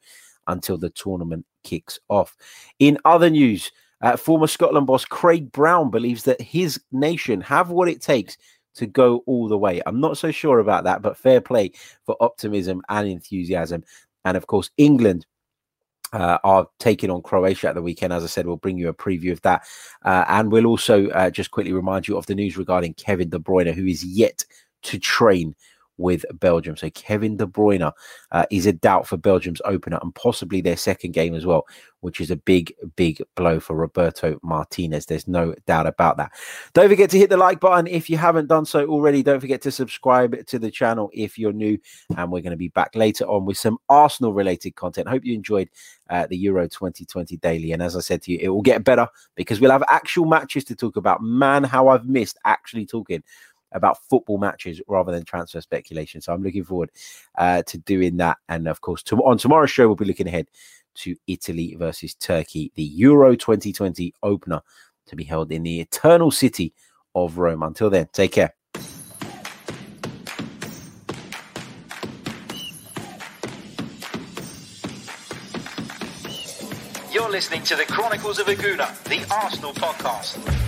until 0.46 0.78
the 0.78 0.90
tournament 0.90 1.44
kicks 1.64 1.98
off. 2.08 2.36
In 2.78 2.98
other 3.04 3.30
news. 3.30 3.72
Uh, 4.00 4.16
former 4.16 4.46
Scotland 4.46 4.86
boss 4.86 5.04
Craig 5.04 5.50
Brown 5.50 5.90
believes 5.90 6.22
that 6.22 6.40
his 6.40 6.80
nation 6.92 7.40
have 7.40 7.70
what 7.70 7.88
it 7.88 8.00
takes 8.00 8.36
to 8.76 8.86
go 8.86 9.24
all 9.26 9.48
the 9.48 9.58
way. 9.58 9.82
I'm 9.86 9.98
not 10.00 10.16
so 10.16 10.30
sure 10.30 10.60
about 10.60 10.84
that, 10.84 11.02
but 11.02 11.16
fair 11.16 11.40
play 11.40 11.72
for 12.06 12.16
optimism 12.20 12.80
and 12.88 13.08
enthusiasm. 13.08 13.82
And 14.24 14.36
of 14.36 14.46
course, 14.46 14.70
England 14.76 15.26
uh, 16.12 16.38
are 16.44 16.68
taking 16.78 17.10
on 17.10 17.22
Croatia 17.22 17.68
at 17.68 17.74
the 17.74 17.82
weekend. 17.82 18.12
As 18.12 18.24
I 18.24 18.26
said, 18.26 18.46
we'll 18.46 18.56
bring 18.56 18.78
you 18.78 18.88
a 18.88 18.94
preview 18.94 19.32
of 19.32 19.40
that. 19.42 19.64
Uh, 20.04 20.24
and 20.28 20.50
we'll 20.50 20.66
also 20.66 21.08
uh, 21.08 21.30
just 21.30 21.50
quickly 21.50 21.72
remind 21.72 22.08
you 22.08 22.16
of 22.16 22.26
the 22.26 22.34
news 22.34 22.56
regarding 22.56 22.94
Kevin 22.94 23.28
De 23.28 23.38
Bruyne, 23.38 23.72
who 23.72 23.86
is 23.86 24.04
yet 24.04 24.44
to 24.82 24.98
train 24.98 25.54
with 25.98 26.24
Belgium. 26.34 26.76
So 26.76 26.88
Kevin 26.90 27.36
De 27.36 27.46
Bruyne 27.46 27.92
uh, 28.32 28.46
is 28.50 28.66
a 28.66 28.72
doubt 28.72 29.06
for 29.06 29.16
Belgium's 29.16 29.60
opener 29.64 29.98
and 30.00 30.14
possibly 30.14 30.60
their 30.60 30.76
second 30.76 31.12
game 31.12 31.34
as 31.34 31.44
well, 31.44 31.66
which 32.00 32.20
is 32.20 32.30
a 32.30 32.36
big, 32.36 32.72
big 32.96 33.22
blow 33.34 33.60
for 33.60 33.76
Roberto 33.76 34.38
Martinez. 34.42 35.06
There's 35.06 35.28
no 35.28 35.54
doubt 35.66 35.86
about 35.86 36.16
that. 36.16 36.32
Don't 36.72 36.88
forget 36.88 37.10
to 37.10 37.18
hit 37.18 37.30
the 37.30 37.36
like 37.36 37.60
button 37.60 37.86
if 37.86 38.08
you 38.08 38.16
haven't 38.16 38.46
done 38.46 38.64
so 38.64 38.86
already. 38.86 39.22
Don't 39.22 39.40
forget 39.40 39.60
to 39.62 39.70
subscribe 39.70 40.46
to 40.46 40.58
the 40.58 40.70
channel 40.70 41.10
if 41.12 41.38
you're 41.38 41.52
new. 41.52 41.78
And 42.16 42.30
we're 42.30 42.42
going 42.42 42.52
to 42.52 42.56
be 42.56 42.68
back 42.68 42.94
later 42.94 43.24
on 43.24 43.44
with 43.44 43.58
some 43.58 43.78
Arsenal 43.88 44.32
related 44.32 44.76
content. 44.76 45.08
Hope 45.08 45.24
you 45.24 45.34
enjoyed 45.34 45.68
uh, 46.10 46.26
the 46.26 46.36
Euro 46.38 46.68
2020 46.68 47.36
daily. 47.38 47.72
And 47.72 47.82
as 47.82 47.96
I 47.96 48.00
said 48.00 48.22
to 48.22 48.32
you, 48.32 48.38
it 48.40 48.48
will 48.48 48.62
get 48.62 48.84
better 48.84 49.08
because 49.34 49.60
we'll 49.60 49.70
have 49.70 49.84
actual 49.88 50.24
matches 50.24 50.64
to 50.64 50.76
talk 50.76 50.96
about. 50.96 51.22
Man, 51.22 51.64
how 51.64 51.88
I've 51.88 52.06
missed 52.06 52.38
actually 52.44 52.86
talking 52.86 53.22
about 53.72 53.98
football 54.08 54.38
matches 54.38 54.80
rather 54.88 55.12
than 55.12 55.24
transfer 55.24 55.60
speculation. 55.60 56.20
So 56.20 56.32
I'm 56.32 56.42
looking 56.42 56.64
forward 56.64 56.90
uh, 57.36 57.62
to 57.64 57.78
doing 57.78 58.16
that. 58.18 58.38
And 58.48 58.68
of 58.68 58.80
course, 58.80 59.02
to- 59.04 59.16
on 59.24 59.38
tomorrow's 59.38 59.70
show, 59.70 59.86
we'll 59.86 59.96
be 59.96 60.04
looking 60.04 60.28
ahead 60.28 60.48
to 60.96 61.16
Italy 61.26 61.76
versus 61.78 62.14
Turkey, 62.14 62.72
the 62.74 62.82
Euro 62.82 63.36
2020 63.36 64.14
opener 64.22 64.60
to 65.06 65.16
be 65.16 65.24
held 65.24 65.52
in 65.52 65.62
the 65.62 65.80
eternal 65.80 66.30
city 66.30 66.74
of 67.14 67.38
Rome. 67.38 67.62
Until 67.62 67.90
then, 67.90 68.08
take 68.12 68.32
care. 68.32 68.54
You're 77.10 77.30
listening 77.30 77.62
to 77.64 77.74
the 77.76 77.84
Chronicles 77.88 78.38
of 78.38 78.48
a 78.48 78.54
Gooner, 78.54 79.02
the 79.04 79.26
Arsenal 79.34 79.72
podcast. 79.72 80.67